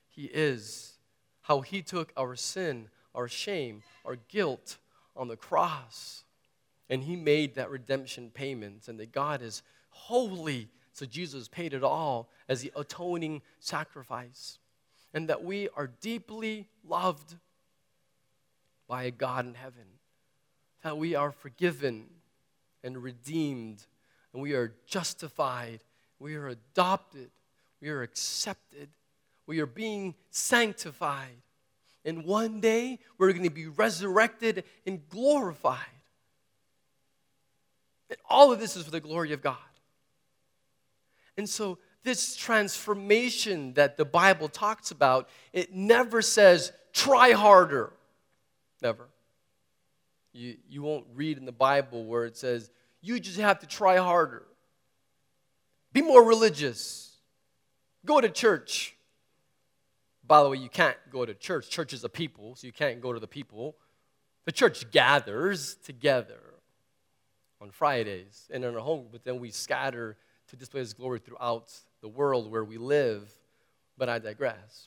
He 0.09 0.25
is, 0.25 0.95
how 1.43 1.61
He 1.61 1.83
took 1.83 2.13
our 2.17 2.35
sin, 2.35 2.89
our 3.15 3.29
shame, 3.29 3.83
our 4.05 4.17
guilt 4.17 4.79
on 5.17 5.29
the 5.29 5.37
cross, 5.37 6.25
and 6.91 7.05
He 7.05 7.15
made 7.15 7.55
that 7.55 7.71
redemption 7.71 8.31
payment, 8.35 8.89
and 8.89 8.99
that 8.99 9.13
God 9.13 9.41
is 9.41 9.63
holy. 9.91 10.69
So 10.93 11.07
Jesus 11.07 11.47
paid 11.47 11.75
it 11.75 11.85
all 11.85 12.29
as 12.49 12.63
the 12.63 12.73
atoning 12.75 13.43
sacrifice. 13.61 14.59
And 15.15 15.29
that 15.29 15.43
we 15.43 15.69
are 15.75 15.87
deeply 15.87 16.67
loved 16.87 17.37
by 18.87 19.05
a 19.05 19.11
God 19.11 19.47
in 19.47 19.55
heaven 19.55 19.85
that 20.83 20.97
we 20.97 21.15
are 21.15 21.33
forgiven 21.33 22.07
and 22.85 23.03
redeemed, 23.03 23.85
and 24.33 24.43
we 24.43 24.55
are 24.55 24.75
justified, 24.87 25.81
we 26.19 26.35
are 26.35 26.49
adopted, 26.49 27.31
we 27.81 27.89
are 27.89 28.03
accepted, 28.03 28.89
we 29.47 29.61
are 29.61 29.67
being 29.67 30.15
sanctified. 30.31 31.43
And 32.05 32.25
one 32.25 32.61
day 32.61 33.01
we're 33.19 33.33
going 33.33 33.45
to 33.45 33.51
be 33.51 33.67
resurrected 33.67 34.65
and 34.87 35.07
glorified. 35.09 35.79
And 38.09 38.19
all 38.29 38.53
of 38.53 38.61
this 38.61 38.77
is 38.77 38.85
for 38.85 38.91
the 38.91 39.01
glory 39.01 39.33
of 39.33 39.43
God. 39.43 39.57
And 41.37 41.49
so 41.49 41.79
this 42.05 42.37
transformation 42.37 43.75
that 43.75 43.97
the 43.97 44.05
Bible 44.05 44.49
talks 44.49 44.91
about, 44.91 45.29
it 45.53 45.75
never 45.75 46.23
says, 46.23 46.73
try 46.93 47.33
harder. 47.33 47.93
Never. 48.81 49.09
You, 50.39 50.57
you 50.69 50.83
won't 50.83 51.05
read 51.15 51.37
in 51.37 51.47
the 51.47 51.53
Bible 51.53 52.05
where 52.05 52.25
it 52.25 52.37
says, 52.37 52.71
you 53.01 53.19
just 53.19 53.41
have 53.41 53.59
to 53.59 53.67
try 53.67 53.97
harder. 53.97 54.47
Be 55.93 56.01
more 56.01 56.23
religious. 56.23 57.17
Go 58.07 58.21
to 58.21 58.29
church. 58.29 58.95
By 60.25 60.45
the 60.45 60.49
way, 60.49 60.59
you 60.59 60.69
can't 60.69 60.97
go 61.11 61.27
to 61.27 61.35
church. 61.35 61.69
Church 61.69 61.93
is 61.93 62.05
a 62.05 62.09
people, 62.09 62.55
so 62.55 62.69
you 62.69 62.73
can't 62.73 63.01
go 63.01 63.13
to 63.13 63.19
the 63.19 63.27
people. 63.27 63.75
The 64.45 64.53
church 64.53 64.89
gathers 64.93 65.75
together 65.85 66.41
on 67.61 67.73
Fridays 67.73 68.49
and 68.53 68.65
in 68.65 68.75
our 68.77 68.81
home, 68.81 69.09
but 69.11 69.25
then 69.25 69.41
we 69.41 69.51
scatter 69.51 70.17
to 70.51 70.57
display 70.57 70.81
His 70.81 70.93
glory 70.93 71.19
throughout 71.19 71.73
the 72.01 72.09
world 72.09 72.49
where 72.49 72.65
we 72.65 72.79
live. 72.79 73.29
But 73.97 74.09
I 74.09 74.21
digress. 74.21 74.87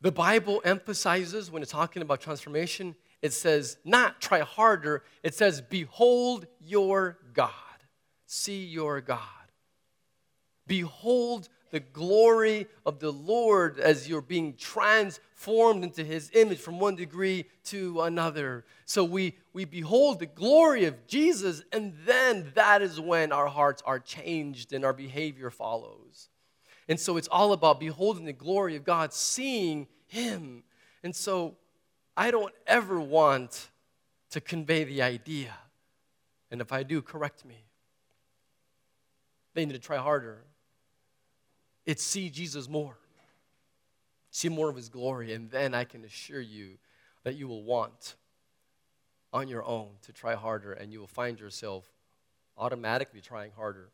The 0.00 0.12
Bible 0.12 0.62
emphasizes 0.64 1.50
when 1.50 1.60
it's 1.60 1.72
talking 1.72 2.00
about 2.00 2.22
transformation, 2.22 2.94
it 3.22 3.32
says 3.32 3.76
not 3.84 4.20
try 4.20 4.40
harder, 4.40 5.02
it 5.22 5.34
says 5.34 5.60
behold 5.60 6.46
your 6.60 7.18
God. 7.34 7.52
See 8.26 8.64
your 8.64 9.00
God. 9.00 9.20
Behold 10.66 11.48
the 11.70 11.80
glory 11.80 12.66
of 12.86 12.98
the 12.98 13.12
Lord 13.12 13.78
as 13.78 14.08
you're 14.08 14.20
being 14.22 14.54
transformed 14.56 15.84
into 15.84 16.04
his 16.04 16.30
image 16.34 16.58
from 16.58 16.78
one 16.78 16.94
degree 16.94 17.46
to 17.64 18.02
another. 18.02 18.64
So 18.84 19.04
we, 19.04 19.36
we 19.52 19.64
behold 19.64 20.18
the 20.18 20.26
glory 20.26 20.84
of 20.84 21.06
Jesus, 21.06 21.62
and 21.72 21.94
then 22.06 22.52
that 22.54 22.82
is 22.82 23.00
when 23.00 23.32
our 23.32 23.48
hearts 23.48 23.82
are 23.84 23.98
changed 23.98 24.72
and 24.72 24.84
our 24.84 24.94
behavior 24.94 25.50
follows. 25.50 26.28
And 26.88 26.98
so 26.98 27.18
it's 27.18 27.28
all 27.28 27.52
about 27.52 27.80
beholding 27.80 28.24
the 28.24 28.32
glory 28.32 28.76
of 28.76 28.84
God, 28.84 29.12
seeing 29.12 29.88
him. 30.06 30.62
And 31.02 31.14
so 31.14 31.56
I 32.18 32.32
don't 32.32 32.52
ever 32.66 33.00
want 33.00 33.68
to 34.30 34.40
convey 34.40 34.82
the 34.82 35.02
idea. 35.02 35.54
And 36.50 36.60
if 36.60 36.72
I 36.72 36.82
do, 36.82 37.00
correct 37.00 37.44
me. 37.44 37.54
They 39.54 39.64
need 39.64 39.74
to 39.74 39.78
try 39.78 39.98
harder. 39.98 40.38
It's 41.86 42.02
see 42.02 42.28
Jesus 42.28 42.68
more, 42.68 42.98
see 44.32 44.48
more 44.48 44.68
of 44.68 44.74
his 44.74 44.88
glory, 44.88 45.32
and 45.32 45.48
then 45.48 45.74
I 45.74 45.84
can 45.84 46.04
assure 46.04 46.40
you 46.40 46.78
that 47.22 47.36
you 47.36 47.46
will 47.46 47.62
want 47.62 48.16
on 49.32 49.46
your 49.46 49.64
own 49.64 49.90
to 50.02 50.12
try 50.12 50.34
harder, 50.34 50.72
and 50.72 50.92
you 50.92 50.98
will 50.98 51.06
find 51.06 51.38
yourself 51.38 51.88
automatically 52.56 53.20
trying 53.20 53.52
harder. 53.52 53.90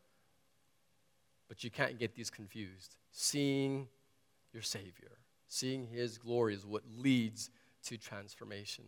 But 1.46 1.62
you 1.62 1.70
can't 1.70 1.98
get 1.98 2.14
these 2.14 2.30
confused. 2.30 2.96
Seeing 3.12 3.86
your 4.54 4.62
Savior, 4.62 5.18
seeing 5.46 5.86
his 5.86 6.16
glory 6.16 6.54
is 6.54 6.64
what 6.64 6.84
leads 6.96 7.50
to 7.84 7.96
transformation. 7.96 8.84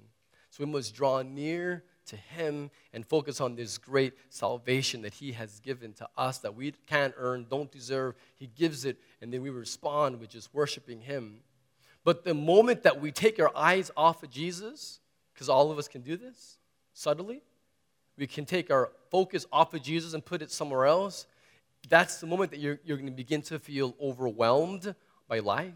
So 0.50 0.64
we 0.64 0.70
must 0.70 0.94
draw 0.94 1.22
near 1.22 1.84
to 2.06 2.16
Him 2.16 2.70
and 2.92 3.04
focus 3.04 3.40
on 3.40 3.56
this 3.56 3.78
great 3.78 4.14
salvation 4.30 5.02
that 5.02 5.14
He 5.14 5.32
has 5.32 5.60
given 5.60 5.92
to 5.94 6.08
us 6.16 6.38
that 6.38 6.54
we 6.54 6.72
can't 6.86 7.14
earn, 7.16 7.46
don't 7.50 7.70
deserve. 7.70 8.14
He 8.36 8.46
gives 8.46 8.84
it, 8.84 8.98
and 9.20 9.32
then 9.32 9.42
we 9.42 9.50
respond 9.50 10.20
with 10.20 10.30
just 10.30 10.54
worshiping 10.54 11.00
Him. 11.00 11.40
But 12.04 12.24
the 12.24 12.34
moment 12.34 12.84
that 12.84 13.00
we 13.00 13.10
take 13.10 13.40
our 13.40 13.50
eyes 13.56 13.90
off 13.96 14.22
of 14.22 14.30
Jesus, 14.30 15.00
because 15.34 15.48
all 15.48 15.70
of 15.70 15.78
us 15.78 15.88
can 15.88 16.02
do 16.02 16.16
this 16.16 16.58
subtly, 16.94 17.42
we 18.16 18.26
can 18.26 18.46
take 18.46 18.70
our 18.70 18.92
focus 19.10 19.44
off 19.52 19.74
of 19.74 19.82
Jesus 19.82 20.14
and 20.14 20.24
put 20.24 20.40
it 20.40 20.50
somewhere 20.50 20.86
else. 20.86 21.26
That's 21.88 22.18
the 22.20 22.26
moment 22.26 22.50
that 22.52 22.60
you're, 22.60 22.80
you're 22.84 22.96
going 22.96 23.10
to 23.10 23.12
begin 23.12 23.42
to 23.42 23.58
feel 23.58 23.94
overwhelmed 24.00 24.94
by 25.28 25.40
life. 25.40 25.74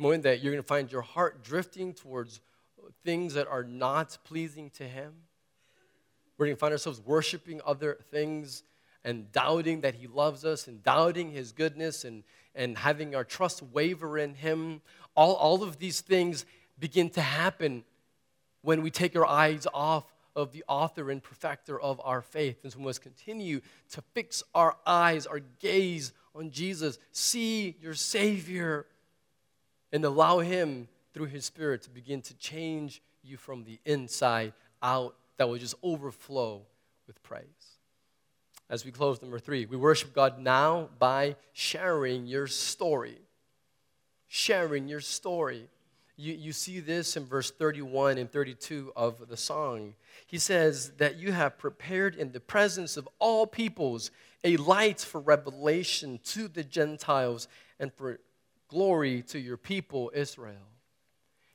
Moment 0.00 0.22
that 0.22 0.42
you're 0.42 0.52
going 0.52 0.62
to 0.62 0.66
find 0.66 0.92
your 0.92 1.02
heart 1.02 1.42
drifting 1.42 1.92
towards 1.92 2.40
things 3.04 3.34
that 3.34 3.48
are 3.48 3.64
not 3.64 4.16
pleasing 4.22 4.70
to 4.70 4.84
Him. 4.84 5.12
We're 6.38 6.46
going 6.46 6.56
to 6.56 6.60
find 6.60 6.72
ourselves 6.72 7.00
worshiping 7.04 7.60
other 7.66 7.98
things 8.12 8.62
and 9.04 9.30
doubting 9.32 9.80
that 9.80 9.96
He 9.96 10.06
loves 10.06 10.44
us 10.44 10.68
and 10.68 10.84
doubting 10.84 11.32
His 11.32 11.50
goodness 11.50 12.04
and, 12.04 12.22
and 12.54 12.78
having 12.78 13.16
our 13.16 13.24
trust 13.24 13.60
waver 13.60 14.16
in 14.18 14.34
Him. 14.34 14.82
All, 15.16 15.34
all 15.34 15.64
of 15.64 15.80
these 15.80 16.00
things 16.00 16.46
begin 16.78 17.10
to 17.10 17.20
happen 17.20 17.82
when 18.62 18.82
we 18.82 18.92
take 18.92 19.16
our 19.16 19.26
eyes 19.26 19.66
off 19.74 20.04
of 20.36 20.52
the 20.52 20.62
author 20.68 21.10
and 21.10 21.20
perfecter 21.20 21.80
of 21.80 22.00
our 22.04 22.22
faith. 22.22 22.58
And 22.62 22.72
so 22.72 22.78
we 22.78 22.84
must 22.84 23.02
continue 23.02 23.60
to 23.90 24.02
fix 24.14 24.44
our 24.54 24.76
eyes, 24.86 25.26
our 25.26 25.40
gaze 25.40 26.12
on 26.36 26.52
Jesus. 26.52 27.00
See 27.10 27.76
your 27.80 27.94
Savior 27.94 28.86
and 29.92 30.04
allow 30.04 30.38
Him 30.38 30.88
through 31.12 31.26
His 31.26 31.44
Spirit 31.44 31.82
to 31.82 31.90
begin 31.90 32.22
to 32.22 32.34
change 32.34 33.02
you 33.22 33.36
from 33.36 33.64
the 33.64 33.78
inside 33.84 34.52
out 34.82 35.14
that 35.36 35.48
will 35.48 35.58
just 35.58 35.74
overflow 35.82 36.62
with 37.06 37.22
praise. 37.22 37.44
As 38.70 38.84
we 38.84 38.90
close, 38.90 39.22
number 39.22 39.38
three, 39.38 39.64
we 39.64 39.76
worship 39.76 40.14
God 40.14 40.38
now 40.38 40.90
by 40.98 41.36
sharing 41.52 42.26
your 42.26 42.46
story. 42.46 43.18
Sharing 44.26 44.88
your 44.88 45.00
story. 45.00 45.68
You, 46.16 46.34
you 46.34 46.52
see 46.52 46.80
this 46.80 47.16
in 47.16 47.24
verse 47.24 47.50
31 47.50 48.18
and 48.18 48.30
32 48.30 48.92
of 48.94 49.28
the 49.28 49.36
song. 49.36 49.94
He 50.26 50.36
says 50.38 50.90
that 50.98 51.16
you 51.16 51.32
have 51.32 51.58
prepared 51.58 52.16
in 52.16 52.32
the 52.32 52.40
presence 52.40 52.96
of 52.96 53.08
all 53.18 53.46
peoples 53.46 54.10
a 54.44 54.56
light 54.58 55.00
for 55.00 55.20
revelation 55.20 56.20
to 56.24 56.48
the 56.48 56.64
Gentiles 56.64 57.48
and 57.80 57.92
for 57.94 58.18
glory 58.68 59.22
to 59.22 59.38
your 59.38 59.56
people, 59.56 60.10
Israel. 60.14 60.56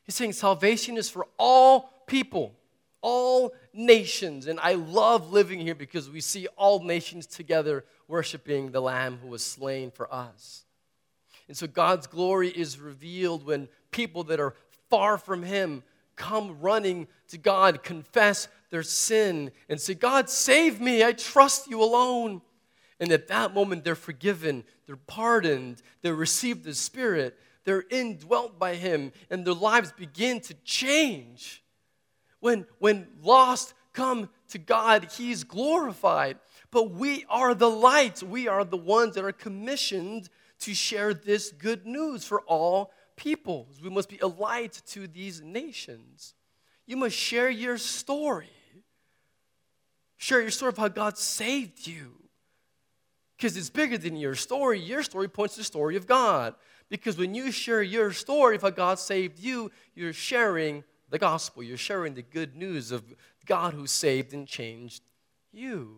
He's 0.03 0.15
saying 0.15 0.33
salvation 0.33 0.97
is 0.97 1.09
for 1.09 1.27
all 1.37 1.91
people, 2.07 2.53
all 3.01 3.53
nations. 3.73 4.47
And 4.47 4.59
I 4.59 4.73
love 4.73 5.31
living 5.31 5.59
here 5.59 5.75
because 5.75 6.09
we 6.09 6.21
see 6.21 6.47
all 6.57 6.83
nations 6.83 7.25
together 7.25 7.85
worshiping 8.07 8.71
the 8.71 8.81
Lamb 8.81 9.19
who 9.21 9.29
was 9.29 9.43
slain 9.43 9.91
for 9.91 10.13
us. 10.13 10.65
And 11.47 11.55
so 11.55 11.67
God's 11.67 12.07
glory 12.07 12.49
is 12.49 12.79
revealed 12.79 13.45
when 13.45 13.67
people 13.91 14.23
that 14.25 14.39
are 14.39 14.55
far 14.89 15.17
from 15.17 15.43
Him 15.43 15.83
come 16.15 16.59
running 16.61 17.07
to 17.29 17.37
God, 17.37 17.83
confess 17.83 18.47
their 18.69 18.83
sin, 18.83 19.51
and 19.69 19.79
say, 19.79 19.93
God, 19.93 20.29
save 20.29 20.79
me. 20.79 21.03
I 21.03 21.11
trust 21.11 21.69
you 21.69 21.81
alone. 21.81 22.41
And 22.99 23.11
at 23.11 23.27
that 23.27 23.53
moment, 23.53 23.83
they're 23.83 23.95
forgiven, 23.95 24.63
they're 24.85 24.95
pardoned, 24.95 25.81
they 26.01 26.11
receive 26.11 26.63
the 26.63 26.73
Spirit, 26.73 27.37
they're 27.65 27.85
indwelt 27.89 28.59
by 28.59 28.75
Him, 28.75 29.11
and 29.29 29.45
their 29.45 29.53
lives 29.53 29.91
begin 29.91 30.39
to 30.41 30.53
change. 30.63 31.63
When, 32.39 32.65
when 32.79 33.07
lost 33.21 33.73
come 33.93 34.29
to 34.49 34.57
God, 34.57 35.09
He's 35.17 35.43
glorified. 35.43 36.37
But 36.71 36.91
we 36.91 37.25
are 37.29 37.53
the 37.53 37.69
light. 37.69 38.23
We 38.23 38.47
are 38.47 38.63
the 38.63 38.77
ones 38.77 39.15
that 39.15 39.23
are 39.23 39.31
commissioned 39.31 40.29
to 40.59 40.73
share 40.73 41.13
this 41.13 41.51
good 41.51 41.85
news 41.85 42.25
for 42.25 42.41
all 42.41 42.91
peoples. 43.15 43.79
We 43.81 43.89
must 43.89 44.09
be 44.09 44.19
a 44.19 44.27
light 44.27 44.81
to 44.87 45.07
these 45.07 45.41
nations. 45.41 46.33
You 46.85 46.97
must 46.97 47.15
share 47.15 47.49
your 47.49 47.77
story. 47.77 48.49
Share 50.17 50.41
your 50.41 50.51
story 50.51 50.69
of 50.69 50.77
how 50.77 50.87
God 50.87 51.17
saved 51.17 51.85
you. 51.85 52.22
Because 53.43 53.57
it's 53.57 53.69
bigger 53.69 53.97
than 53.97 54.15
your 54.15 54.35
story. 54.35 54.79
Your 54.79 55.03
story 55.03 55.27
points 55.27 55.55
to 55.55 55.59
the 55.59 55.65
story 55.65 55.97
of 55.97 56.07
God. 56.07 56.55
Because 56.87 57.17
when 57.17 57.35
you 57.35 57.51
share 57.51 57.83
your 57.83 58.13
story 58.13 58.55
of 58.55 58.61
how 58.61 58.69
God 58.69 58.99
saved 58.99 59.37
you, 59.37 59.69
you're 59.95 60.13
sharing 60.13 60.85
the 61.09 61.19
gospel. 61.19 61.61
You're 61.61 61.75
sharing 61.75 62.13
the 62.13 62.21
good 62.21 62.55
news 62.55 62.93
of 62.93 63.03
God 63.45 63.73
who 63.73 63.85
saved 63.85 64.33
and 64.33 64.47
changed 64.47 65.03
you. 65.51 65.97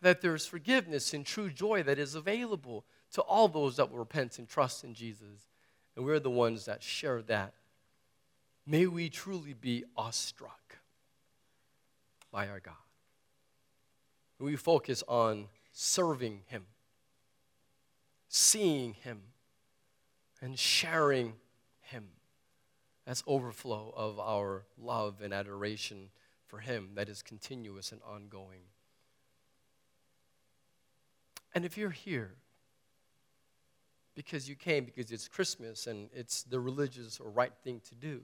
That 0.00 0.20
there's 0.20 0.46
forgiveness 0.46 1.12
and 1.12 1.26
true 1.26 1.50
joy 1.50 1.82
that 1.82 1.98
is 1.98 2.14
available 2.14 2.84
to 3.14 3.22
all 3.22 3.48
those 3.48 3.74
that 3.78 3.90
will 3.90 3.98
repent 3.98 4.38
and 4.38 4.48
trust 4.48 4.84
in 4.84 4.94
Jesus. 4.94 5.48
And 5.96 6.04
we're 6.04 6.20
the 6.20 6.30
ones 6.30 6.66
that 6.66 6.84
share 6.84 7.20
that. 7.22 7.52
May 8.64 8.86
we 8.86 9.08
truly 9.08 9.54
be 9.54 9.82
awestruck 9.96 10.76
by 12.30 12.46
our 12.46 12.60
God. 12.60 12.74
We 14.38 14.54
focus 14.54 15.02
on 15.08 15.48
serving 15.72 16.42
Him 16.46 16.66
seeing 18.30 18.94
Him 18.94 19.20
and 20.40 20.58
sharing 20.58 21.34
Him. 21.80 22.06
That's 23.04 23.24
overflow 23.26 23.92
of 23.94 24.18
our 24.20 24.64
love 24.78 25.20
and 25.20 25.34
adoration 25.34 26.10
for 26.46 26.60
Him 26.60 26.90
that 26.94 27.08
is 27.08 27.22
continuous 27.22 27.92
and 27.92 28.00
ongoing. 28.08 28.60
And 31.54 31.64
if 31.64 31.76
you're 31.76 31.90
here 31.90 32.36
because 34.14 34.48
you 34.48 34.54
came 34.54 34.84
because 34.84 35.10
it's 35.10 35.26
Christmas 35.26 35.88
and 35.88 36.08
it's 36.14 36.44
the 36.44 36.60
religious 36.60 37.18
or 37.18 37.30
right 37.30 37.52
thing 37.64 37.80
to 37.88 37.96
do, 37.96 38.20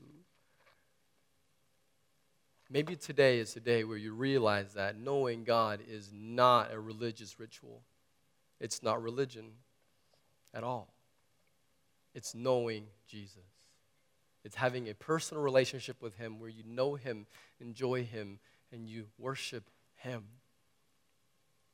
Maybe 2.69 2.97
today 2.97 3.39
is 3.39 3.55
a 3.55 3.61
day 3.61 3.85
where 3.85 3.97
you 3.97 4.13
realize 4.13 4.75
that 4.75 4.99
knowing 4.99 5.45
God 5.45 5.81
is 5.89 6.11
not 6.13 6.73
a 6.73 6.81
religious 6.81 7.39
ritual. 7.39 7.83
It's 8.61 8.83
not 8.83 9.03
religion 9.03 9.53
at 10.53 10.65
all. 10.65 10.93
It's 12.15 12.35
knowing 12.35 12.87
Jesus. 13.07 13.45
It's 14.45 14.57
having 14.57 14.89
a 14.89 14.95
personal 14.95 15.43
relationship 15.43 16.01
with 16.01 16.17
Him 16.17 16.41
where 16.41 16.49
you 16.49 16.65
know 16.67 16.95
Him, 16.95 17.27
enjoy 17.61 18.05
Him, 18.05 18.41
and 18.73 18.89
you 18.89 19.07
worship 19.19 19.71
Him. 19.97 20.25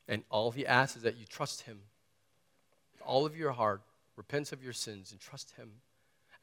And 0.09 0.24
all 0.31 0.50
He 0.50 0.66
asks 0.66 0.96
is 0.96 1.02
that 1.02 1.16
you 1.16 1.24
trust 1.24 1.62
Him. 1.62 1.78
With 2.92 3.02
all 3.02 3.24
of 3.24 3.37
your 3.37 3.52
heart, 3.52 3.83
repent 4.16 4.52
of 4.52 4.62
your 4.62 4.72
sins, 4.72 5.11
and 5.12 5.20
trust 5.20 5.52
Him. 5.52 5.70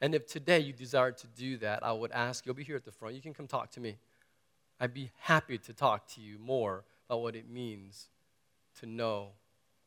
And 0.00 0.14
if 0.14 0.26
today 0.26 0.58
you 0.60 0.72
desire 0.72 1.12
to 1.12 1.26
do 1.36 1.58
that, 1.58 1.84
I 1.84 1.92
would 1.92 2.10
ask, 2.12 2.46
you'll 2.46 2.54
be 2.54 2.64
here 2.64 2.76
at 2.76 2.84
the 2.84 2.92
front. 2.92 3.14
You 3.14 3.20
can 3.20 3.34
come 3.34 3.46
talk 3.46 3.70
to 3.72 3.80
me. 3.80 3.96
I'd 4.80 4.94
be 4.94 5.10
happy 5.20 5.58
to 5.58 5.74
talk 5.74 6.08
to 6.14 6.22
you 6.22 6.38
more 6.38 6.84
about 7.06 7.20
what 7.20 7.36
it 7.36 7.50
means 7.50 8.08
to 8.80 8.86
know 8.86 9.28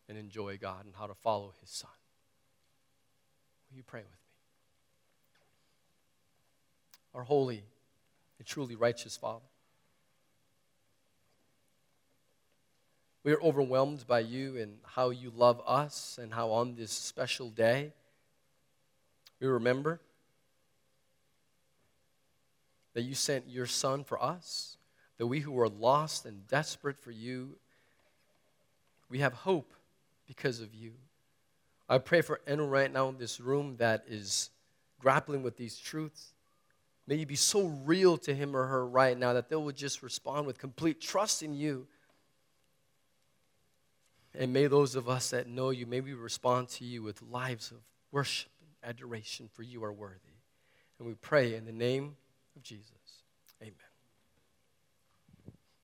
and 0.08 0.18
enjoy 0.18 0.58
God 0.58 0.86
and 0.86 0.94
how 0.96 1.08
to 1.08 1.16
follow 1.16 1.52
His 1.62 1.72
Son. 1.72 1.90
Will 3.72 3.78
you 3.78 3.84
pray 3.84 4.02
with 4.02 4.10
me? 4.10 4.18
Our 7.16 7.24
holy 7.24 7.64
and 8.38 8.48
truly 8.48 8.76
righteous 8.76 9.18
Father, 9.18 9.46
we 13.24 13.32
are 13.32 13.42
overwhelmed 13.42 14.06
by 14.06 14.20
you 14.20 14.58
and 14.58 14.78
how 14.84 15.10
you 15.10 15.32
love 15.36 15.60
us, 15.66 16.20
and 16.22 16.34
how 16.34 16.52
on 16.52 16.76
this 16.76 16.92
special 16.92 17.50
day 17.50 17.94
we 19.40 19.48
remember 19.48 20.02
that 22.94 23.02
you 23.02 23.16
sent 23.16 23.50
your 23.50 23.66
Son 23.66 24.04
for 24.04 24.22
us 24.22 24.78
that 25.18 25.28
we 25.28 25.40
who 25.40 25.60
are 25.60 25.70
lost 25.70 26.26
and 26.26 26.48
desperate 26.48 26.98
for 26.98 27.12
you, 27.12 27.56
we 29.10 29.20
have 29.20 29.34
hope 29.34 29.74
because 30.28 30.60
of 30.60 30.74
you. 30.74 30.94
I 31.88 31.98
pray 31.98 32.22
for 32.22 32.42
anyone 32.48 32.70
right 32.70 32.92
now 32.92 33.10
in 33.10 33.18
this 33.18 33.40
room 33.40 33.76
that 33.78 34.06
is 34.08 34.50
grappling 35.00 35.44
with 35.44 35.58
these 35.58 35.78
truths. 35.78 36.34
May 37.06 37.16
you 37.16 37.26
be 37.26 37.36
so 37.36 37.68
real 37.86 38.18
to 38.20 38.34
him 38.34 38.56
or 38.56 38.66
her 38.66 38.88
right 38.88 39.18
now 39.18 39.34
that 39.34 39.50
they 39.50 39.56
will 39.56 39.72
just 39.72 40.02
respond 40.02 40.48
with 40.48 40.58
complete 40.58 41.02
trust 41.02 41.44
in 41.44 41.54
you. 41.54 41.86
And 44.34 44.52
may 44.52 44.68
those 44.68 44.96
of 44.96 45.10
us 45.10 45.30
that 45.32 45.48
know 45.48 45.70
you, 45.70 45.86
may 45.86 46.02
we 46.02 46.14
respond 46.14 46.70
to 46.70 46.86
you 46.86 47.04
with 47.04 47.22
lives 47.22 47.72
of 47.72 47.78
worship 48.12 48.50
and 48.62 48.90
adoration, 48.90 49.50
for 49.52 49.62
you 49.64 49.84
are 49.84 49.94
worthy. 49.94 50.18
And 50.98 51.08
we 51.08 51.14
pray 51.14 51.56
in 51.56 51.66
the 51.66 51.72
name 51.72 52.16
of 52.56 52.64
Jesus. 52.64 52.92
Amen. 53.62 53.93